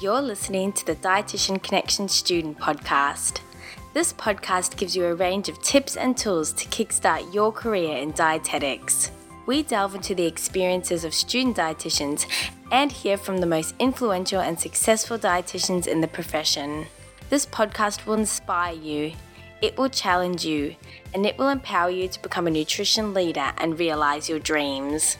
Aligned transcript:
You're 0.00 0.22
listening 0.22 0.72
to 0.72 0.86
the 0.86 0.96
Dietitian 0.96 1.62
Connection 1.62 2.08
Student 2.08 2.58
Podcast. 2.58 3.42
This 3.92 4.14
podcast 4.14 4.78
gives 4.78 4.96
you 4.96 5.04
a 5.04 5.14
range 5.14 5.50
of 5.50 5.60
tips 5.60 5.94
and 5.98 6.16
tools 6.16 6.54
to 6.54 6.66
kickstart 6.68 7.34
your 7.34 7.52
career 7.52 7.98
in 7.98 8.12
dietetics. 8.12 9.10
We 9.44 9.62
delve 9.62 9.96
into 9.96 10.14
the 10.14 10.24
experiences 10.24 11.04
of 11.04 11.12
student 11.12 11.58
dietitians 11.58 12.24
and 12.72 12.90
hear 12.90 13.18
from 13.18 13.38
the 13.38 13.46
most 13.46 13.74
influential 13.78 14.40
and 14.40 14.58
successful 14.58 15.18
dietitians 15.18 15.86
in 15.86 16.00
the 16.00 16.08
profession. 16.08 16.86
This 17.28 17.44
podcast 17.44 18.06
will 18.06 18.14
inspire 18.14 18.72
you, 18.72 19.12
it 19.60 19.76
will 19.76 19.90
challenge 19.90 20.46
you, 20.46 20.76
and 21.12 21.26
it 21.26 21.36
will 21.36 21.50
empower 21.50 21.90
you 21.90 22.08
to 22.08 22.22
become 22.22 22.46
a 22.46 22.50
nutrition 22.50 23.12
leader 23.12 23.52
and 23.58 23.78
realize 23.78 24.30
your 24.30 24.38
dreams. 24.38 25.18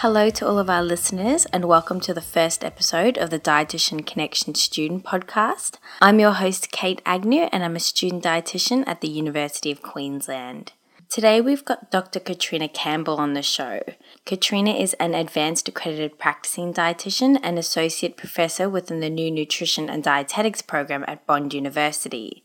Hello 0.00 0.28
to 0.28 0.46
all 0.46 0.58
of 0.58 0.68
our 0.68 0.82
listeners, 0.82 1.46
and 1.54 1.64
welcome 1.64 2.00
to 2.00 2.12
the 2.12 2.20
first 2.20 2.62
episode 2.62 3.16
of 3.16 3.30
the 3.30 3.40
Dietitian 3.40 4.04
Connection 4.04 4.54
Student 4.54 5.04
Podcast. 5.04 5.78
I'm 6.02 6.20
your 6.20 6.32
host, 6.32 6.70
Kate 6.70 7.00
Agnew, 7.06 7.48
and 7.50 7.64
I'm 7.64 7.76
a 7.76 7.80
student 7.80 8.22
dietitian 8.22 8.84
at 8.86 9.00
the 9.00 9.08
University 9.08 9.70
of 9.70 9.80
Queensland. 9.80 10.72
Today 11.08 11.40
we've 11.40 11.64
got 11.64 11.90
Dr. 11.90 12.20
Katrina 12.20 12.68
Campbell 12.68 13.16
on 13.16 13.32
the 13.32 13.42
show. 13.42 13.80
Katrina 14.26 14.72
is 14.72 14.92
an 15.00 15.14
advanced 15.14 15.66
accredited 15.66 16.18
practicing 16.18 16.74
dietitian 16.74 17.38
and 17.42 17.58
associate 17.58 18.18
professor 18.18 18.68
within 18.68 19.00
the 19.00 19.08
new 19.08 19.30
nutrition 19.30 19.88
and 19.88 20.04
dietetics 20.04 20.60
program 20.60 21.06
at 21.08 21.26
Bond 21.26 21.54
University. 21.54 22.42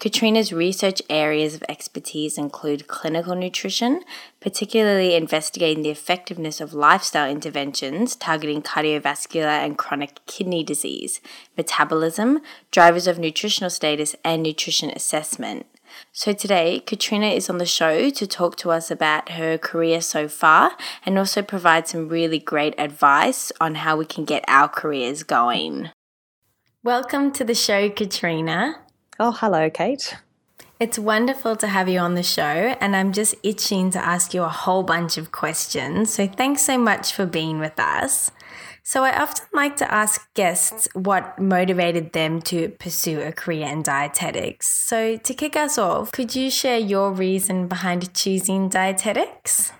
Katrina's 0.00 0.50
research 0.50 1.02
areas 1.10 1.54
of 1.54 1.62
expertise 1.68 2.38
include 2.38 2.88
clinical 2.88 3.34
nutrition, 3.34 4.00
particularly 4.40 5.14
investigating 5.14 5.82
the 5.82 5.90
effectiveness 5.90 6.58
of 6.58 6.72
lifestyle 6.72 7.30
interventions 7.30 8.16
targeting 8.16 8.62
cardiovascular 8.62 9.62
and 9.62 9.76
chronic 9.76 10.18
kidney 10.24 10.64
disease, 10.64 11.20
metabolism, 11.54 12.40
drivers 12.70 13.06
of 13.06 13.18
nutritional 13.18 13.68
status, 13.68 14.16
and 14.24 14.42
nutrition 14.42 14.88
assessment. 14.88 15.66
So 16.12 16.32
today, 16.32 16.80
Katrina 16.80 17.26
is 17.26 17.50
on 17.50 17.58
the 17.58 17.66
show 17.66 18.08
to 18.08 18.26
talk 18.26 18.56
to 18.56 18.70
us 18.70 18.90
about 18.90 19.32
her 19.32 19.58
career 19.58 20.00
so 20.00 20.28
far 20.28 20.78
and 21.04 21.18
also 21.18 21.42
provide 21.42 21.88
some 21.88 22.08
really 22.08 22.38
great 22.38 22.74
advice 22.78 23.52
on 23.60 23.74
how 23.74 23.98
we 23.98 24.06
can 24.06 24.24
get 24.24 24.46
our 24.48 24.68
careers 24.68 25.24
going. 25.24 25.90
Welcome 26.82 27.32
to 27.32 27.44
the 27.44 27.54
show, 27.54 27.90
Katrina. 27.90 28.86
Oh, 29.22 29.32
hello, 29.32 29.68
Kate. 29.68 30.16
It's 30.80 30.98
wonderful 30.98 31.54
to 31.56 31.66
have 31.66 31.90
you 31.90 31.98
on 31.98 32.14
the 32.14 32.22
show, 32.22 32.74
and 32.80 32.96
I'm 32.96 33.12
just 33.12 33.34
itching 33.42 33.90
to 33.90 33.98
ask 34.02 34.32
you 34.32 34.44
a 34.44 34.48
whole 34.48 34.82
bunch 34.82 35.18
of 35.18 35.30
questions. 35.30 36.14
So, 36.14 36.26
thanks 36.26 36.62
so 36.62 36.78
much 36.78 37.12
for 37.12 37.26
being 37.26 37.58
with 37.58 37.78
us. 37.78 38.30
So, 38.82 39.04
I 39.04 39.14
often 39.20 39.44
like 39.52 39.76
to 39.76 39.92
ask 39.92 40.32
guests 40.32 40.88
what 40.94 41.38
motivated 41.38 42.14
them 42.14 42.40
to 42.48 42.70
pursue 42.70 43.20
a 43.20 43.30
career 43.30 43.66
in 43.66 43.82
dietetics. 43.82 44.68
So, 44.68 45.18
to 45.18 45.34
kick 45.34 45.54
us 45.54 45.76
off, 45.76 46.12
could 46.12 46.34
you 46.34 46.50
share 46.50 46.78
your 46.78 47.12
reason 47.12 47.68
behind 47.68 48.14
choosing 48.14 48.70
dietetics? 48.70 49.70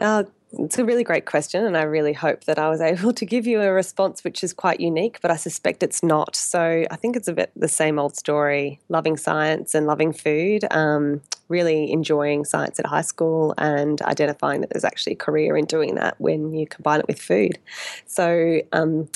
Uh, 0.00 0.24
it's 0.52 0.78
a 0.78 0.84
really 0.84 1.04
great 1.04 1.26
question, 1.26 1.64
and 1.64 1.76
I 1.76 1.82
really 1.82 2.12
hope 2.12 2.44
that 2.44 2.58
I 2.58 2.68
was 2.68 2.80
able 2.92 3.12
to 3.12 3.26
give 3.26 3.46
you 3.46 3.60
a 3.60 3.70
response 3.70 4.24
which 4.24 4.42
is 4.42 4.52
quite 4.52 4.80
unique, 4.80 5.18
but 5.20 5.30
I 5.30 5.36
suspect 5.36 5.82
it's 5.82 6.02
not. 6.02 6.34
So 6.36 6.84
I 6.90 6.96
think 6.96 7.16
it's 7.16 7.28
a 7.28 7.32
bit 7.32 7.52
the 7.54 7.68
same 7.68 7.98
old 7.98 8.16
story 8.16 8.80
loving 8.88 9.16
science 9.16 9.74
and 9.74 9.86
loving 9.86 10.12
food, 10.12 10.64
um, 10.70 11.20
really 11.48 11.90
enjoying 11.92 12.44
science 12.44 12.78
at 12.78 12.86
high 12.86 13.02
school, 13.02 13.54
and 13.58 14.00
identifying 14.02 14.60
that 14.62 14.70
there's 14.70 14.84
actually 14.84 15.14
a 15.14 15.16
career 15.16 15.56
in 15.56 15.66
doing 15.66 15.94
that 15.96 16.20
when 16.20 16.52
you 16.52 16.66
combine 16.66 17.00
it 17.00 17.08
with 17.08 17.20
food. 17.20 17.58
So, 18.06 18.60
um, 18.72 19.08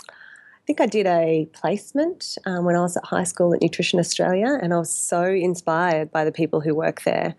I 0.62 0.64
think 0.64 0.80
I 0.80 0.86
did 0.86 1.06
a 1.06 1.48
placement 1.54 2.38
um, 2.46 2.64
when 2.64 2.76
I 2.76 2.80
was 2.82 2.96
at 2.96 3.04
high 3.04 3.24
school 3.24 3.52
at 3.52 3.60
Nutrition 3.60 3.98
Australia, 3.98 4.60
and 4.62 4.72
I 4.72 4.78
was 4.78 4.96
so 4.96 5.24
inspired 5.24 6.12
by 6.12 6.24
the 6.24 6.30
people 6.30 6.60
who 6.60 6.72
work 6.72 7.02
there 7.02 7.34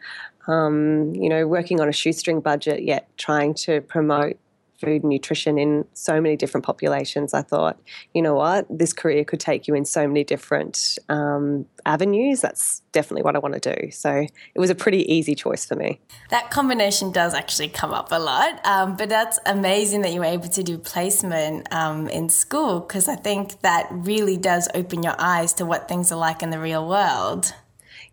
um, 0.47 1.13
you 1.15 1.29
know, 1.29 1.47
working 1.47 1.79
on 1.79 1.87
a 1.87 1.93
shoestring 1.93 2.41
budget, 2.41 2.83
yet 2.83 3.09
trying 3.17 3.53
to 3.55 3.81
promote 3.81 4.37
food 4.83 5.03
and 5.03 5.09
nutrition 5.09 5.57
in 5.57 5.85
so 5.93 6.19
many 6.19 6.35
different 6.35 6.65
populations, 6.65 7.33
I 7.33 7.41
thought, 7.41 7.79
you 8.13 8.21
know 8.21 8.35
what, 8.35 8.65
this 8.69 8.93
career 8.93 9.23
could 9.23 9.39
take 9.39 9.67
you 9.67 9.75
in 9.75 9.85
so 9.85 10.07
many 10.07 10.23
different 10.23 10.97
um, 11.09 11.65
avenues. 11.85 12.41
That's 12.41 12.81
definitely 12.91 13.23
what 13.23 13.35
I 13.35 13.39
want 13.39 13.61
to 13.61 13.75
do. 13.75 13.91
So 13.91 14.11
it 14.11 14.59
was 14.59 14.69
a 14.69 14.75
pretty 14.75 15.11
easy 15.11 15.35
choice 15.35 15.65
for 15.65 15.75
me. 15.75 15.99
That 16.29 16.51
combination 16.51 17.11
does 17.11 17.33
actually 17.33 17.69
come 17.69 17.93
up 17.93 18.11
a 18.11 18.19
lot, 18.19 18.65
um, 18.65 18.97
but 18.97 19.09
that's 19.09 19.39
amazing 19.45 20.01
that 20.01 20.13
you 20.13 20.19
were 20.19 20.25
able 20.25 20.49
to 20.49 20.63
do 20.63 20.77
placement 20.77 21.71
um, 21.73 22.07
in 22.09 22.29
school 22.29 22.81
because 22.81 23.07
I 23.07 23.15
think 23.15 23.61
that 23.61 23.87
really 23.89 24.37
does 24.37 24.67
open 24.73 25.03
your 25.03 25.15
eyes 25.17 25.53
to 25.53 25.65
what 25.65 25.87
things 25.87 26.11
are 26.11 26.19
like 26.19 26.43
in 26.43 26.49
the 26.49 26.59
real 26.59 26.87
world. 26.87 27.53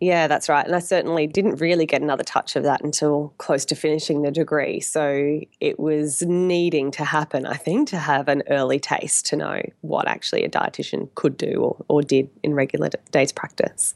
Yeah, 0.01 0.25
that's 0.25 0.49
right. 0.49 0.65
And 0.65 0.75
I 0.75 0.79
certainly 0.79 1.27
didn't 1.27 1.61
really 1.61 1.85
get 1.85 2.01
another 2.01 2.23
touch 2.23 2.55
of 2.55 2.63
that 2.63 2.83
until 2.83 3.35
close 3.37 3.63
to 3.65 3.75
finishing 3.75 4.23
the 4.23 4.31
degree. 4.31 4.79
So 4.79 5.41
it 5.59 5.79
was 5.79 6.23
needing 6.23 6.89
to 6.91 7.05
happen, 7.05 7.45
I 7.45 7.53
think, 7.53 7.89
to 7.89 7.99
have 7.99 8.27
an 8.27 8.41
early 8.49 8.79
taste 8.79 9.27
to 9.27 9.35
know 9.35 9.61
what 9.81 10.07
actually 10.07 10.43
a 10.43 10.49
dietitian 10.49 11.13
could 11.13 11.37
do 11.37 11.61
or, 11.61 11.85
or 11.87 12.01
did 12.01 12.31
in 12.41 12.55
regular 12.55 12.89
day's 13.11 13.31
practice. 13.31 13.93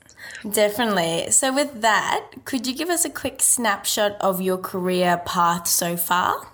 Definitely. 0.49 1.31
So, 1.31 1.51
with 1.51 1.81
that, 1.81 2.23
could 2.45 2.67
you 2.67 2.75
give 2.75 2.89
us 2.89 3.03
a 3.03 3.09
quick 3.09 3.41
snapshot 3.41 4.15
of 4.21 4.41
your 4.41 4.59
career 4.59 5.21
path 5.25 5.67
so 5.67 5.97
far? 5.97 6.47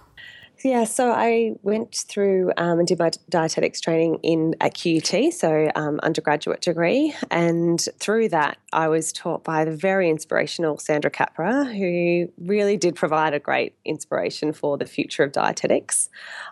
Yeah, 0.64 0.84
so 0.84 1.12
I 1.12 1.54
went 1.64 1.96
through 1.96 2.52
um, 2.58 2.78
and 2.80 2.88
did 2.88 3.00
my 3.00 3.10
dietetics 3.30 3.82
training 3.82 4.20
in 4.22 4.56
at 4.62 4.76
QUT, 4.76 5.34
so 5.34 5.72
um, 5.76 6.00
undergraduate 6.04 6.62
degree, 6.62 7.16
and 7.32 7.82
through 8.00 8.30
that 8.30 8.58
I 8.72 8.88
was 8.88 9.12
taught 9.12 9.44
by 9.44 9.66
the 9.66 9.72
very 9.76 10.10
inspirational 10.10 10.78
Sandra 10.78 11.10
Capra, 11.10 11.66
who 11.66 12.32
really 12.38 12.78
did 12.78 12.96
provide 12.96 13.34
a 13.34 13.40
great 13.40 13.76
inspiration 13.86 14.54
for 14.54 14.78
the 14.78 14.86
future 14.86 15.24
of 15.24 15.32
dietetics. 15.32 16.10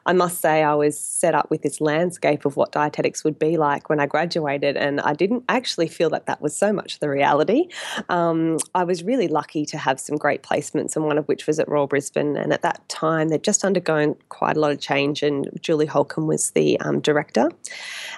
I 0.07 0.13
must 0.13 0.41
say 0.41 0.63
I 0.63 0.73
was 0.73 0.99
set 0.99 1.35
up 1.35 1.51
with 1.51 1.61
this 1.61 1.79
landscape 1.79 2.45
of 2.45 2.55
what 2.55 2.71
dietetics 2.71 3.23
would 3.23 3.37
be 3.37 3.57
like 3.57 3.89
when 3.89 3.99
I 3.99 4.07
graduated, 4.07 4.75
and 4.75 5.01
I 5.01 5.13
didn't 5.13 5.43
actually 5.49 5.87
feel 5.87 6.09
that 6.11 6.25
that 6.25 6.41
was 6.41 6.55
so 6.55 6.73
much 6.73 6.99
the 6.99 7.09
reality. 7.09 7.67
Um, 8.09 8.57
I 8.73 8.85
was 8.85 9.03
really 9.03 9.27
lucky 9.27 9.65
to 9.67 9.77
have 9.77 9.99
some 9.99 10.15
great 10.15 10.41
placements, 10.41 10.95
and 10.95 11.05
one 11.05 11.19
of 11.19 11.27
which 11.27 11.45
was 11.45 11.59
at 11.59 11.69
Royal 11.69 11.85
Brisbane, 11.85 12.35
and 12.35 12.51
at 12.51 12.63
that 12.63 12.87
time 12.89 13.29
they'd 13.29 13.43
just 13.43 13.63
undergone 13.63 13.98
quite 14.29 14.57
a 14.57 14.59
lot 14.59 14.71
of 14.71 14.79
change, 14.79 15.23
and 15.23 15.49
Julie 15.61 15.85
Holcomb 15.85 16.27
was 16.27 16.51
the 16.51 16.79
um, 16.79 16.99
director. 16.99 17.49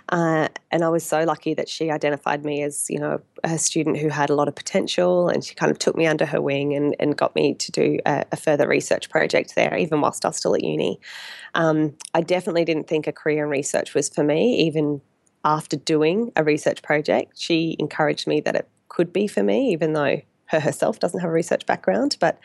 Uh, 0.09 0.47
and 0.72 0.84
I 0.84 0.90
was 0.90 1.03
so 1.03 1.24
lucky 1.24 1.53
that 1.53 1.69
she 1.69 1.92
identified 1.92 2.44
me 2.44 2.64
as, 2.64 2.90
you 2.90 3.00
know, 3.00 3.22
a 3.44 3.58
student 3.58 3.97
who 3.97 4.09
had 4.09 4.30
a 4.30 4.36
lot 4.36 4.47
of 4.47 4.56
potential, 4.56 5.30
and 5.30 5.44
she 5.44 5.56
kind 5.56 5.72
of 5.72 5.80
took 5.80 5.96
me 5.96 6.08
under 6.08 6.25
her 6.25 6.41
wing 6.41 6.74
and, 6.74 6.96
and 7.00 7.18
got 7.18 7.36
me 7.36 7.53
to 7.56 7.72
do 7.72 8.00
a, 8.06 8.25
a 8.31 8.36
further 8.36 8.68
research 8.68 9.09
project 9.09 9.56
there, 9.56 9.75
even 9.78 10.02
whilst 10.02 10.25
I 10.25 10.30
was 10.30 10.38
still 10.38 10.56
at 10.56 10.64
uni. 10.64 11.00
Um, 11.56 11.96
I 12.14 12.22
definitely 12.22 12.66
didn't 12.66 12.88
think 12.88 13.08
a 13.08 13.12
career 13.12 13.44
in 13.44 13.50
research 13.50 13.94
was 13.94 14.09
for 14.09 14.24
me, 14.24 14.56
even 14.66 15.02
after 15.44 15.78
doing 15.78 16.31
a 16.36 16.44
research 16.44 16.81
project. 16.81 17.34
She 17.38 17.75
encouraged 17.80 18.28
me 18.28 18.41
that 18.41 18.56
it 18.56 18.68
could 18.90 19.12
be 19.12 19.28
for 19.28 19.44
me, 19.44 19.72
even 19.72 19.94
though 19.94 20.22
her 20.46 20.59
herself 20.59 21.00
doesn't 21.00 21.22
have 21.22 21.30
a 21.30 21.34
research 21.34 21.66
background. 21.66 22.18
But 22.20 22.38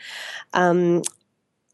um, 0.53 1.01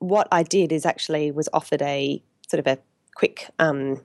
what 0.03 0.27
I 0.31 0.43
did 0.43 0.71
is 0.73 0.85
actually 0.85 1.31
was 1.31 1.47
offered 1.53 1.81
a 1.81 2.21
sort 2.49 2.59
of 2.59 2.67
a 2.67 2.77
quick 3.15 3.49
um, 3.57 4.01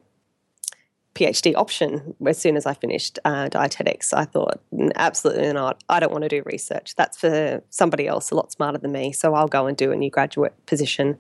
PhD 1.17 1.57
option 1.57 2.15
as 2.25 2.39
soon 2.39 2.57
as 2.57 2.67
I 2.67 2.75
finished 2.75 3.19
uh, 3.25 3.49
dietetics. 3.49 4.13
I 4.13 4.25
thought, 4.25 4.61
absolutely 4.95 5.53
not. 5.53 5.83
I 5.89 5.99
don't 5.99 6.13
want 6.13 6.23
to 6.23 6.29
do 6.29 6.45
research. 6.47 6.95
That's 6.95 7.19
for 7.19 7.65
somebody 7.71 8.07
else 8.07 8.31
a 8.31 8.37
lot 8.37 8.53
smarter 8.53 8.79
than 8.79 8.93
me. 8.93 9.11
So 9.11 9.35
I'll 9.35 9.49
go 9.49 9.67
and 9.67 9.77
do 9.77 9.91
a 9.91 9.97
new 9.97 10.11
graduate 10.11 10.55
position. 10.67 11.19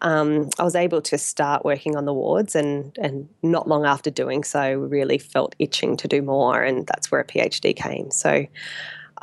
Um, 0.00 0.48
I 0.58 0.64
was 0.64 0.74
able 0.74 1.02
to 1.02 1.18
start 1.18 1.62
working 1.62 1.94
on 1.94 2.06
the 2.06 2.14
wards, 2.14 2.54
and 2.54 2.96
and 2.98 3.28
not 3.42 3.68
long 3.68 3.84
after 3.84 4.10
doing 4.10 4.42
so, 4.42 4.72
really 4.72 5.18
felt 5.18 5.54
itching 5.58 5.98
to 5.98 6.08
do 6.08 6.22
more, 6.22 6.62
and 6.62 6.86
that's 6.86 7.10
where 7.10 7.20
a 7.20 7.26
PhD 7.26 7.76
came. 7.76 8.10
So. 8.10 8.46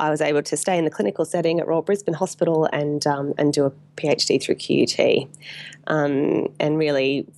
I 0.02 0.10
was 0.10 0.20
able 0.20 0.42
to 0.42 0.56
stay 0.56 0.76
in 0.76 0.84
the 0.84 0.90
clinical 0.90 1.24
setting 1.24 1.60
at 1.60 1.68
Royal 1.68 1.80
Brisbane 1.80 2.14
Hospital 2.14 2.68
and 2.72 3.06
um, 3.06 3.34
and 3.38 3.52
do 3.52 3.64
a 3.64 3.72
PhD 3.96 4.42
through 4.42 4.56
QUT, 4.56 5.28
um, 5.86 6.48
and 6.58 6.76
really 6.76 7.28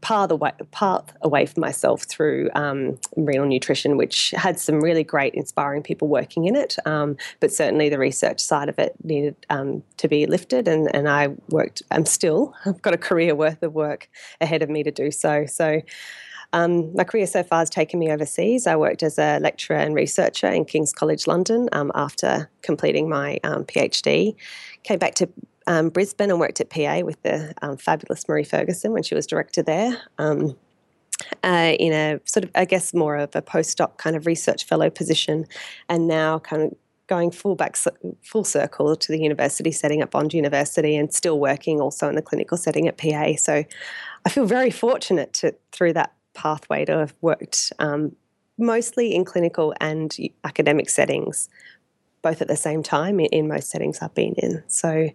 path 0.00 0.32
away, 0.32 0.50
path 0.72 1.14
away 1.22 1.46
from 1.46 1.60
myself 1.60 2.02
through 2.02 2.50
um, 2.56 2.98
renal 3.16 3.46
nutrition, 3.46 3.96
which 3.96 4.32
had 4.36 4.58
some 4.58 4.80
really 4.80 5.04
great, 5.04 5.34
inspiring 5.34 5.84
people 5.84 6.08
working 6.08 6.46
in 6.46 6.56
it. 6.56 6.74
Um, 6.84 7.16
but 7.38 7.52
certainly 7.52 7.88
the 7.88 7.98
research 7.98 8.40
side 8.40 8.68
of 8.68 8.80
it 8.80 8.96
needed 9.04 9.36
um, 9.48 9.84
to 9.98 10.08
be 10.08 10.26
lifted, 10.26 10.66
and, 10.66 10.92
and 10.92 11.08
I 11.08 11.28
worked. 11.50 11.82
I'm 11.92 12.06
still. 12.06 12.54
I've 12.66 12.82
got 12.82 12.92
a 12.92 12.98
career 12.98 13.36
worth 13.36 13.62
of 13.62 13.72
work 13.72 14.08
ahead 14.40 14.62
of 14.62 14.68
me 14.68 14.82
to 14.82 14.90
do 14.90 15.12
so. 15.12 15.46
So. 15.46 15.80
Um, 16.52 16.94
my 16.94 17.04
career 17.04 17.26
so 17.26 17.42
far 17.42 17.60
has 17.60 17.70
taken 17.70 17.98
me 17.98 18.10
overseas. 18.10 18.66
I 18.66 18.76
worked 18.76 19.02
as 19.02 19.18
a 19.18 19.38
lecturer 19.38 19.76
and 19.76 19.94
researcher 19.94 20.48
in 20.48 20.64
King's 20.64 20.92
College 20.92 21.26
London 21.26 21.68
um, 21.72 21.92
after 21.94 22.50
completing 22.62 23.08
my 23.08 23.38
um, 23.44 23.64
PhD. 23.64 24.34
Came 24.82 24.98
back 24.98 25.14
to 25.16 25.28
um, 25.66 25.90
Brisbane 25.90 26.30
and 26.30 26.40
worked 26.40 26.60
at 26.60 26.70
PA 26.70 27.00
with 27.04 27.22
the 27.22 27.54
um, 27.62 27.76
fabulous 27.76 28.24
Maree 28.24 28.46
Ferguson 28.46 28.92
when 28.92 29.02
she 29.02 29.14
was 29.14 29.26
director 29.26 29.62
there. 29.62 29.96
Uh, 31.44 31.74
in 31.78 31.92
a 31.92 32.18
sort 32.24 32.44
of, 32.44 32.50
I 32.54 32.64
guess, 32.64 32.94
more 32.94 33.16
of 33.16 33.36
a 33.36 33.42
postdoc 33.42 33.98
kind 33.98 34.16
of 34.16 34.26
research 34.26 34.64
fellow 34.64 34.88
position, 34.90 35.46
and 35.88 36.08
now 36.08 36.38
kind 36.38 36.62
of 36.62 36.74
going 37.06 37.30
full 37.30 37.54
back 37.54 37.76
full 38.22 38.44
circle 38.44 38.96
to 38.96 39.12
the 39.12 39.20
university 39.20 39.70
setting 39.70 40.00
at 40.00 40.10
Bond 40.10 40.32
University, 40.32 40.96
and 40.96 41.12
still 41.12 41.38
working 41.38 41.80
also 41.80 42.08
in 42.08 42.14
the 42.14 42.22
clinical 42.22 42.56
setting 42.56 42.88
at 42.88 42.96
PA. 42.96 43.34
So, 43.36 43.64
I 44.24 44.28
feel 44.30 44.46
very 44.46 44.70
fortunate 44.70 45.34
to 45.34 45.54
through 45.72 45.92
that 45.92 46.14
pathway 46.34 46.84
to 46.84 46.98
have 46.98 47.14
worked 47.20 47.72
um, 47.78 48.16
mostly 48.58 49.14
in 49.14 49.24
clinical 49.24 49.74
and 49.80 50.14
academic 50.44 50.88
settings, 50.88 51.48
both 52.22 52.42
at 52.42 52.48
the 52.48 52.56
same 52.56 52.82
time 52.82 53.18
in, 53.20 53.48
most 53.48 53.70
settings 53.70 53.98
I've 54.00 54.14
been 54.14 54.34
in. 54.34 54.62
So 54.68 55.10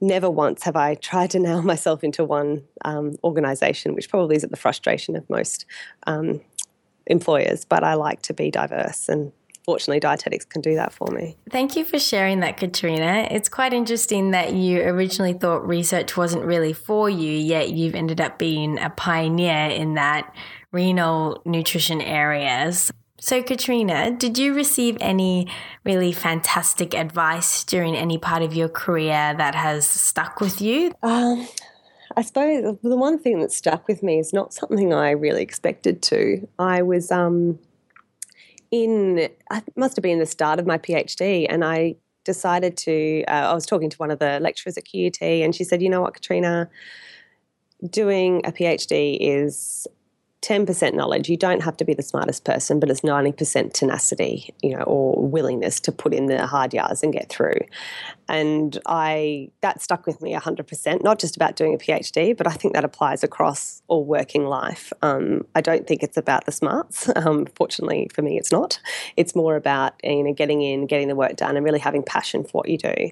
never 0.00 0.30
once 0.30 0.64
have 0.64 0.76
I 0.76 0.94
tried 0.94 1.30
to 1.30 1.38
nail 1.40 1.62
myself 1.62 2.02
into 2.02 2.24
one 2.24 2.64
um, 2.84 3.16
organisation, 3.22 3.94
which 3.94 4.08
probably 4.08 4.36
is 4.36 4.44
at 4.44 4.50
the 4.50 4.56
frustration 4.56 5.16
of 5.16 5.28
most 5.28 5.66
um, 6.06 6.40
employers. 7.06 7.64
But 7.64 7.84
I 7.84 7.94
like 7.94 8.22
to 8.22 8.34
be 8.34 8.50
diverse, 8.50 9.08
and 9.08 9.32
fortunately, 9.64 10.00
dietetics 10.00 10.44
can 10.44 10.60
do 10.60 10.74
that 10.74 10.92
for 10.92 11.08
me. 11.10 11.36
Thank 11.50 11.76
you 11.76 11.84
for 11.84 11.98
sharing 11.98 12.40
that, 12.40 12.56
Katrina. 12.56 13.26
It's 13.30 13.48
quite 13.48 13.72
interesting 13.72 14.32
that 14.32 14.52
you 14.52 14.82
originally 14.82 15.32
thought 15.32 15.66
research 15.66 16.16
wasn't 16.16 16.44
really 16.44 16.72
for 16.72 17.08
you, 17.08 17.30
yet 17.30 17.70
you've 17.70 17.94
ended 17.94 18.20
up 18.20 18.38
being 18.38 18.78
a 18.78 18.90
pioneer 18.90 19.70
in 19.70 19.94
that 19.94 20.34
renal 20.72 21.40
nutrition 21.44 22.00
areas. 22.00 22.92
So, 23.20 23.42
Katrina, 23.42 24.10
did 24.10 24.36
you 24.36 24.52
receive 24.52 24.98
any 25.00 25.48
really 25.82 26.12
fantastic 26.12 26.94
advice 26.94 27.64
during 27.64 27.96
any 27.96 28.18
part 28.18 28.42
of 28.42 28.52
your 28.52 28.68
career 28.68 29.34
that 29.38 29.54
has 29.54 29.88
stuck 29.88 30.40
with 30.40 30.60
you? 30.60 30.92
Um, 31.02 31.48
I 32.16 32.22
suppose 32.22 32.76
the 32.82 32.96
one 32.96 33.18
thing 33.18 33.40
that 33.40 33.50
stuck 33.50 33.88
with 33.88 34.02
me 34.02 34.18
is 34.18 34.34
not 34.34 34.52
something 34.52 34.92
I 34.92 35.12
really 35.12 35.42
expected 35.42 36.02
to. 36.02 36.46
I 36.58 36.82
was 36.82 37.10
um, 37.10 37.58
in, 38.74 39.18
it 39.18 39.38
must 39.76 39.96
have 39.96 40.02
been 40.02 40.18
the 40.18 40.26
start 40.26 40.58
of 40.58 40.66
my 40.66 40.78
PhD, 40.78 41.46
and 41.48 41.64
I 41.64 41.96
decided 42.24 42.76
to, 42.78 43.22
uh, 43.28 43.50
I 43.50 43.54
was 43.54 43.66
talking 43.66 43.90
to 43.90 43.96
one 43.98 44.10
of 44.10 44.18
the 44.18 44.40
lecturers 44.40 44.76
at 44.76 44.84
QUT, 44.84 45.22
and 45.22 45.54
she 45.54 45.64
said, 45.64 45.82
You 45.82 45.90
know 45.90 46.00
what, 46.00 46.14
Katrina, 46.14 46.68
doing 47.88 48.42
a 48.44 48.52
PhD 48.52 49.18
is 49.20 49.86
10% 50.44 50.92
knowledge. 50.92 51.30
You 51.30 51.38
don't 51.38 51.62
have 51.62 51.76
to 51.78 51.84
be 51.84 51.94
the 51.94 52.02
smartest 52.02 52.44
person, 52.44 52.78
but 52.78 52.90
it's 52.90 53.00
90% 53.00 53.72
tenacity, 53.72 54.54
you 54.62 54.76
know, 54.76 54.82
or 54.82 55.26
willingness 55.26 55.80
to 55.80 55.92
put 55.92 56.12
in 56.12 56.26
the 56.26 56.46
hard 56.46 56.74
yards 56.74 57.02
and 57.02 57.12
get 57.12 57.30
through. 57.30 57.60
And 58.28 58.78
I 58.86 59.50
that 59.62 59.80
stuck 59.80 60.06
with 60.06 60.20
me 60.20 60.34
100%, 60.34 61.02
not 61.02 61.18
just 61.18 61.36
about 61.36 61.56
doing 61.56 61.74
a 61.74 61.78
PhD, 61.78 62.36
but 62.36 62.46
I 62.46 62.52
think 62.52 62.74
that 62.74 62.84
applies 62.84 63.24
across 63.24 63.82
all 63.88 64.04
working 64.04 64.44
life. 64.44 64.92
Um, 65.00 65.46
I 65.54 65.62
don't 65.62 65.86
think 65.86 66.02
it's 66.02 66.16
about 66.16 66.46
the 66.46 66.52
smarts. 66.52 67.10
Um, 67.24 67.46
fortunately 67.54 68.10
for 68.12 68.22
me, 68.22 68.36
it's 68.36 68.50
not. 68.50 68.80
It's 69.16 69.34
more 69.36 69.56
about, 69.56 69.94
you 70.02 70.24
know, 70.24 70.34
getting 70.34 70.60
in, 70.60 70.86
getting 70.86 71.08
the 71.08 71.14
work 71.14 71.36
done 71.36 71.56
and 71.56 71.64
really 71.64 71.78
having 71.78 72.02
passion 72.02 72.42
for 72.42 72.50
what 72.50 72.68
you 72.68 72.76
do. 72.76 73.10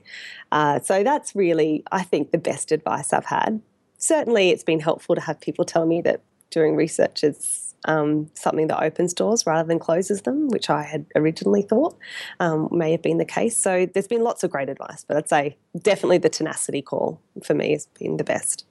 Uh, 0.50 0.80
so 0.80 1.02
that's 1.02 1.34
really, 1.34 1.82
I 1.92 2.02
think, 2.02 2.30
the 2.30 2.36
best 2.36 2.72
advice 2.72 3.12
I've 3.12 3.24
had 3.24 3.62
certainly 4.02 4.50
it's 4.50 4.64
been 4.64 4.80
helpful 4.80 5.14
to 5.14 5.20
have 5.20 5.40
people 5.40 5.64
tell 5.64 5.86
me 5.86 6.00
that 6.02 6.20
doing 6.52 6.76
research 6.76 7.24
is 7.24 7.74
um, 7.86 8.30
something 8.34 8.68
that 8.68 8.82
opens 8.82 9.12
doors 9.12 9.44
rather 9.46 9.66
than 9.66 9.78
closes 9.78 10.22
them, 10.22 10.48
which 10.48 10.70
I 10.70 10.82
had 10.82 11.06
originally 11.16 11.62
thought 11.62 11.96
um, 12.38 12.68
may 12.70 12.92
have 12.92 13.02
been 13.02 13.18
the 13.18 13.24
case. 13.24 13.56
So 13.56 13.86
there's 13.86 14.06
been 14.06 14.22
lots 14.22 14.44
of 14.44 14.50
great 14.50 14.68
advice, 14.68 15.04
but 15.06 15.16
I'd 15.16 15.28
say 15.28 15.56
definitely 15.80 16.18
the 16.18 16.28
tenacity 16.28 16.82
call 16.82 17.20
for 17.42 17.54
me 17.54 17.72
has 17.72 17.86
been 17.98 18.16
the 18.18 18.24
best. 18.24 18.64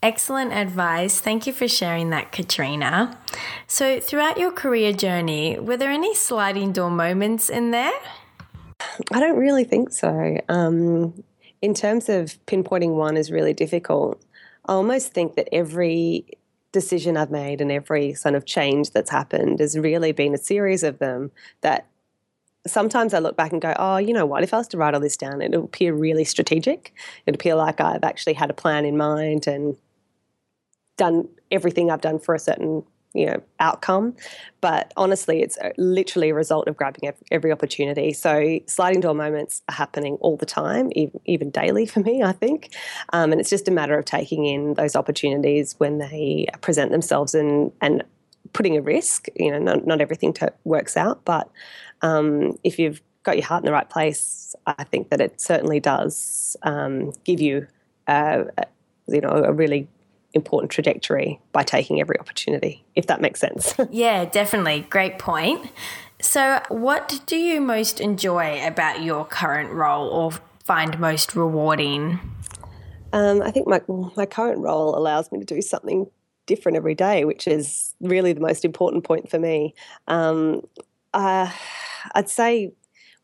Excellent 0.00 0.52
advice. 0.52 1.18
Thank 1.18 1.46
you 1.46 1.52
for 1.52 1.66
sharing 1.66 2.10
that, 2.10 2.30
Katrina. 2.30 3.18
So, 3.66 3.98
throughout 3.98 4.38
your 4.38 4.52
career 4.52 4.92
journey, 4.92 5.58
were 5.58 5.76
there 5.76 5.90
any 5.90 6.14
sliding 6.14 6.70
door 6.70 6.88
moments 6.88 7.50
in 7.50 7.72
there? 7.72 7.92
I 9.12 9.18
don't 9.18 9.36
really 9.36 9.64
think 9.64 9.90
so. 9.90 10.38
Um, 10.48 11.24
in 11.60 11.74
terms 11.74 12.08
of 12.08 12.38
pinpointing 12.46 12.94
one 12.94 13.16
is 13.16 13.32
really 13.32 13.52
difficult. 13.52 14.22
I 14.66 14.74
almost 14.74 15.12
think 15.12 15.34
that 15.34 15.48
every 15.52 16.37
decision 16.78 17.16
I've 17.16 17.30
made 17.30 17.60
and 17.60 17.72
every 17.72 18.14
sort 18.14 18.36
of 18.36 18.44
change 18.44 18.90
that's 18.90 19.10
happened 19.10 19.58
has 19.58 19.76
really 19.76 20.12
been 20.12 20.32
a 20.32 20.38
series 20.38 20.84
of 20.84 20.98
them 20.98 21.32
that 21.62 21.86
sometimes 22.66 23.14
I 23.14 23.18
look 23.18 23.36
back 23.36 23.50
and 23.50 23.60
go, 23.60 23.74
oh, 23.76 23.96
you 23.96 24.12
know 24.12 24.26
what, 24.26 24.44
if 24.44 24.54
I 24.54 24.58
was 24.58 24.68
to 24.68 24.76
write 24.76 24.94
all 24.94 25.00
this 25.00 25.16
down, 25.16 25.42
it'll 25.42 25.64
appear 25.64 25.92
really 25.92 26.24
strategic. 26.24 26.94
It'd 27.26 27.34
appear 27.34 27.56
like 27.56 27.80
I've 27.80 28.04
actually 28.04 28.34
had 28.34 28.50
a 28.50 28.54
plan 28.54 28.84
in 28.84 28.96
mind 28.96 29.48
and 29.48 29.76
done 30.96 31.28
everything 31.50 31.90
I've 31.90 32.00
done 32.00 32.20
for 32.20 32.34
a 32.34 32.38
certain 32.38 32.84
you 33.14 33.26
know 33.26 33.42
outcome. 33.60 34.14
But 34.60 34.92
honestly 34.96 35.42
it's 35.42 35.58
literally 35.76 36.30
a 36.30 36.34
result 36.34 36.68
of 36.68 36.76
grabbing 36.76 37.10
every 37.30 37.52
opportunity. 37.52 38.12
So 38.12 38.60
sliding 38.66 39.00
door 39.00 39.14
moments 39.14 39.62
are 39.68 39.74
happening 39.74 40.14
all 40.20 40.36
the 40.36 40.46
time 40.46 40.90
even, 40.94 41.20
even 41.24 41.50
daily 41.50 41.86
for 41.86 42.00
me 42.00 42.22
i 42.22 42.32
think. 42.32 42.74
Um, 43.12 43.32
and 43.32 43.40
it's 43.40 43.50
just 43.50 43.68
a 43.68 43.70
matter 43.70 43.98
of 43.98 44.04
taking 44.04 44.44
in 44.44 44.74
those 44.74 44.96
opportunities 44.96 45.74
when 45.78 45.98
they 45.98 46.46
present 46.60 46.90
themselves 46.90 47.34
and 47.34 47.72
and 47.80 48.04
putting 48.52 48.76
a 48.76 48.82
risk 48.82 49.26
you 49.36 49.50
know 49.50 49.58
not, 49.58 49.86
not 49.86 50.00
everything 50.00 50.32
to, 50.34 50.52
works 50.64 50.96
out. 50.96 51.24
But 51.24 51.50
um, 52.02 52.58
if 52.64 52.78
you've 52.78 53.02
got 53.24 53.36
your 53.36 53.44
heart 53.44 53.62
in 53.62 53.66
the 53.66 53.72
right 53.72 53.90
place 53.90 54.54
i 54.66 54.84
think 54.84 55.10
that 55.10 55.20
it 55.20 55.38
certainly 55.40 55.80
does 55.80 56.56
um, 56.62 57.12
give 57.24 57.40
you 57.40 57.66
uh, 58.06 58.44
you 59.06 59.20
know 59.20 59.28
a 59.28 59.52
really 59.52 59.88
important 60.34 60.70
trajectory 60.70 61.40
by 61.52 61.62
taking 61.62 62.00
every 62.00 62.18
opportunity, 62.18 62.84
if 62.94 63.06
that 63.06 63.20
makes 63.20 63.40
sense. 63.40 63.74
yeah, 63.90 64.24
definitely. 64.24 64.86
Great 64.90 65.18
point. 65.18 65.70
So, 66.20 66.60
what 66.68 67.20
do 67.26 67.36
you 67.36 67.60
most 67.60 68.00
enjoy 68.00 68.64
about 68.66 69.02
your 69.02 69.24
current 69.24 69.70
role 69.70 70.08
or 70.08 70.32
find 70.64 70.98
most 70.98 71.34
rewarding? 71.36 72.18
Um, 73.12 73.40
I 73.42 73.50
think 73.50 73.66
my, 73.66 73.80
my 74.16 74.26
current 74.26 74.58
role 74.58 74.96
allows 74.96 75.32
me 75.32 75.38
to 75.38 75.44
do 75.44 75.62
something 75.62 76.10
different 76.46 76.76
every 76.76 76.94
day, 76.94 77.24
which 77.24 77.46
is 77.46 77.94
really 78.00 78.32
the 78.32 78.40
most 78.40 78.64
important 78.64 79.04
point 79.04 79.30
for 79.30 79.38
me. 79.38 79.74
Um, 80.08 80.62
uh, 81.14 81.50
I'd 82.14 82.28
say 82.28 82.72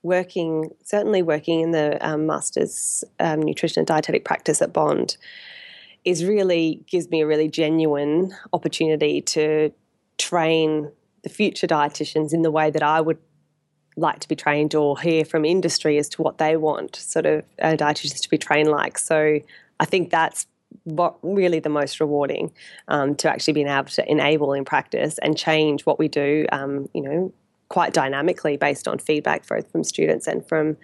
working, 0.02 0.70
certainly 0.84 1.22
working 1.22 1.60
in 1.60 1.72
the 1.72 1.98
um, 2.06 2.26
Master's 2.26 3.02
um, 3.18 3.42
Nutrition 3.42 3.80
and 3.80 3.86
Dietetic 3.86 4.24
Practice 4.24 4.62
at 4.62 4.72
Bond, 4.72 5.16
is 6.04 6.24
really 6.24 6.84
gives 6.86 7.08
me 7.10 7.20
a 7.22 7.26
really 7.26 7.48
genuine 7.48 8.34
opportunity 8.52 9.20
to 9.20 9.72
train 10.18 10.90
the 11.22 11.28
future 11.28 11.66
dietitians 11.66 12.32
in 12.32 12.42
the 12.42 12.50
way 12.50 12.70
that 12.70 12.82
I 12.82 13.00
would 13.00 13.18
like 13.96 14.20
to 14.20 14.28
be 14.28 14.36
trained 14.36 14.74
or 14.74 14.98
hear 14.98 15.24
from 15.24 15.44
industry 15.44 15.98
as 15.98 16.08
to 16.10 16.22
what 16.22 16.38
they 16.38 16.56
want 16.56 16.96
sort 16.96 17.26
of 17.26 17.44
uh, 17.62 17.72
dietitians 17.72 18.20
to 18.22 18.28
be 18.28 18.38
trained 18.38 18.68
like. 18.68 18.98
So 18.98 19.40
I 19.80 19.84
think 19.84 20.10
that's 20.10 20.46
what 20.82 21.16
really 21.22 21.60
the 21.60 21.68
most 21.68 22.00
rewarding 22.00 22.52
um, 22.88 23.14
to 23.16 23.30
actually 23.30 23.54
being 23.54 23.68
able 23.68 23.84
to 23.84 24.10
enable 24.10 24.52
in 24.52 24.64
practice 24.64 25.18
and 25.18 25.36
change 25.38 25.86
what 25.86 25.98
we 25.98 26.08
do, 26.08 26.46
um, 26.52 26.88
you 26.92 27.00
know, 27.00 27.32
quite 27.68 27.92
dynamically 27.92 28.56
based 28.56 28.86
on 28.86 28.98
feedback 28.98 29.46
both 29.46 29.70
from 29.70 29.84
students 29.84 30.26
and 30.26 30.46
from 30.46 30.76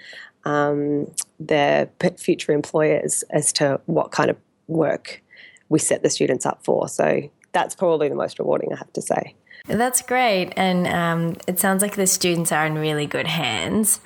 um, 0.45 1.13
their 1.39 1.89
future 2.17 2.53
employers 2.53 3.23
as 3.31 3.53
to 3.53 3.81
what 3.87 4.11
kind 4.13 4.31
of 4.31 4.37
work 4.71 5.23
we 5.69 5.79
set 5.79 6.03
the 6.03 6.11
students 6.11 6.45
up 6.45 6.65
for. 6.65 6.89
So 6.89 7.31
that's 7.53 7.75
probably 7.75 8.09
the 8.09 8.15
most 8.15 8.39
rewarding, 8.39 8.73
I 8.73 8.77
have 8.77 8.93
to 8.93 9.03
say. 9.03 9.35
That's 9.67 10.03
great. 10.03 10.53
And 10.57 10.87
um, 10.87 11.37
it 11.47 11.59
sounds 11.59 11.83
like 11.83 11.97
the 11.97 12.07
students 12.07 12.53
are 12.53 12.67
in 12.67 12.77
really 12.77 13.07
good 13.07 13.27
hands. 13.27 14.01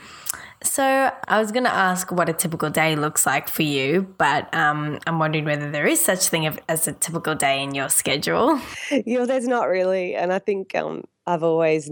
So 0.62 0.82
I 1.28 1.38
was 1.38 1.52
going 1.52 1.64
to 1.64 1.72
ask 1.72 2.10
what 2.10 2.28
a 2.28 2.32
typical 2.32 2.70
day 2.70 2.96
looks 2.96 3.26
like 3.26 3.48
for 3.48 3.62
you, 3.62 4.14
but 4.16 4.52
um, 4.54 4.98
I'm 5.06 5.18
wondering 5.18 5.44
whether 5.44 5.70
there 5.70 5.86
is 5.86 6.00
such 6.00 6.28
thing 6.28 6.46
as 6.68 6.88
a 6.88 6.92
typical 6.92 7.34
day 7.34 7.62
in 7.62 7.74
your 7.74 7.90
schedule. 7.90 8.58
Yeah, 8.90 9.26
there's 9.26 9.46
not 9.46 9.68
really, 9.68 10.14
and 10.14 10.32
I 10.32 10.38
think 10.38 10.74
um, 10.74 11.04
I've 11.26 11.42
always 11.42 11.90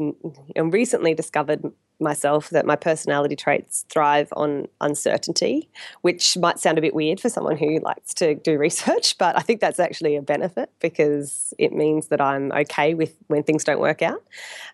and 0.56 0.72
recently 0.72 1.12
discovered 1.12 1.62
myself 2.02 2.50
that 2.50 2.66
my 2.66 2.76
personality 2.76 3.36
traits 3.36 3.84
thrive 3.88 4.28
on 4.36 4.66
uncertainty, 4.80 5.68
which 6.02 6.36
might 6.36 6.58
sound 6.58 6.78
a 6.78 6.80
bit 6.80 6.94
weird 6.94 7.20
for 7.20 7.28
someone 7.28 7.56
who 7.56 7.78
likes 7.80 8.14
to 8.14 8.34
do 8.34 8.58
research, 8.58 9.16
but 9.22 9.36
I 9.36 9.40
think 9.40 9.60
that's 9.60 9.80
actually 9.80 10.16
a 10.16 10.22
benefit 10.22 10.70
because 10.80 11.54
it 11.58 11.72
means 11.72 12.08
that 12.08 12.20
I'm 12.20 12.52
okay 12.52 12.94
with 12.94 13.14
when 13.28 13.42
things 13.42 13.64
don't 13.64 13.80
work 13.80 14.02
out. 14.02 14.22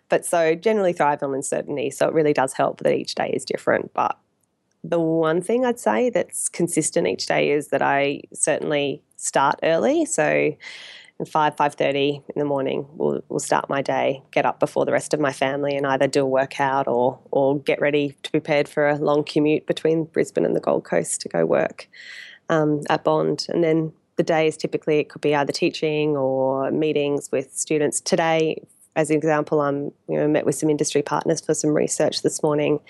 But 0.09 0.25
so 0.25 0.55
generally 0.55 0.93
thrive 0.93 1.23
on 1.23 1.33
uncertainty. 1.33 1.91
So 1.91 2.07
it 2.07 2.13
really 2.13 2.33
does 2.33 2.53
help 2.53 2.79
that 2.79 2.93
each 2.93 3.15
day 3.15 3.29
is 3.31 3.45
different. 3.45 3.93
But 3.93 4.17
the 4.83 4.99
one 4.99 5.41
thing 5.41 5.65
I'd 5.65 5.79
say 5.79 6.09
that's 6.09 6.49
consistent 6.49 7.07
each 7.07 7.25
day 7.25 7.51
is 7.51 7.67
that 7.69 7.81
I 7.81 8.21
certainly 8.33 9.03
start 9.17 9.59
early. 9.63 10.05
So 10.05 10.55
and 11.19 11.27
5 11.27 11.55
5.30 11.55 12.23
in 12.33 12.39
the 12.39 12.45
morning 12.45 12.87
will 12.95 13.21
will 13.29 13.39
start 13.39 13.69
my 13.69 13.81
day 13.81 14.23
get 14.31 14.45
up 14.45 14.59
before 14.59 14.85
the 14.85 14.91
rest 14.91 15.13
of 15.13 15.19
my 15.19 15.33
family 15.33 15.75
and 15.75 15.85
either 15.85 16.07
do 16.07 16.21
a 16.21 16.25
workout 16.25 16.87
or 16.87 17.19
or 17.31 17.59
get 17.59 17.79
ready 17.81 18.15
to 18.23 18.31
be 18.31 18.39
prepared 18.39 18.67
for 18.67 18.89
a 18.89 18.95
long 18.95 19.23
commute 19.23 19.67
between 19.67 20.05
brisbane 20.05 20.45
and 20.45 20.55
the 20.55 20.59
gold 20.59 20.83
coast 20.83 21.21
to 21.21 21.29
go 21.29 21.45
work 21.45 21.87
um, 22.49 22.81
at 22.89 23.03
bond 23.03 23.45
and 23.49 23.63
then 23.63 23.93
the 24.19 24.23
days 24.23 24.57
typically 24.57 24.99
it 24.99 25.07
could 25.07 25.21
be 25.21 25.33
either 25.33 25.53
teaching 25.53 26.17
or 26.17 26.69
meetings 26.71 27.31
with 27.31 27.55
students. 27.55 28.01
Today, 28.01 28.61
as 28.97 29.09
an 29.09 29.15
example, 29.15 29.61
I'm 29.61 29.93
you 30.09 30.17
know 30.17 30.27
met 30.27 30.45
with 30.45 30.55
some 30.55 30.69
industry 30.69 31.01
partners 31.01 31.39
for 31.39 31.53
some 31.53 31.69
research 31.69 32.21
this 32.21 32.43
morning, 32.43 32.81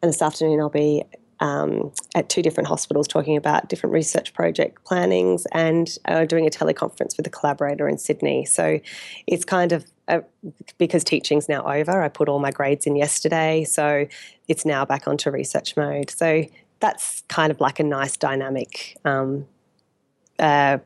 and 0.00 0.08
this 0.08 0.22
afternoon 0.22 0.60
I'll 0.60 0.70
be 0.70 1.04
um, 1.42 1.90
at 2.14 2.28
two 2.28 2.40
different 2.40 2.68
hospitals 2.68 3.08
talking 3.08 3.36
about 3.36 3.68
different 3.68 3.92
research 3.92 4.32
project 4.32 4.84
plannings 4.84 5.44
and 5.50 5.98
uh, 6.04 6.24
doing 6.24 6.46
a 6.46 6.50
teleconference 6.50 7.16
with 7.16 7.26
a 7.26 7.30
collaborator 7.30 7.88
in 7.88 7.98
Sydney. 7.98 8.44
So 8.44 8.78
it's 9.26 9.44
kind 9.44 9.72
of 9.72 9.84
uh, 10.06 10.20
because 10.78 11.02
teaching's 11.02 11.48
now 11.48 11.64
over. 11.64 12.00
I 12.00 12.08
put 12.08 12.28
all 12.28 12.38
my 12.38 12.52
grades 12.52 12.86
in 12.86 12.94
yesterday, 12.94 13.64
so 13.64 14.06
it's 14.46 14.64
now 14.64 14.84
back 14.84 15.08
onto 15.08 15.30
research 15.30 15.76
mode. 15.76 16.10
So 16.10 16.44
that's 16.78 17.24
kind 17.28 17.50
of 17.50 17.60
like 17.60 17.80
a 17.80 17.84
nice 17.84 18.16
dynamic 18.16 18.96
um, 19.04 19.46
uh, 20.38 20.78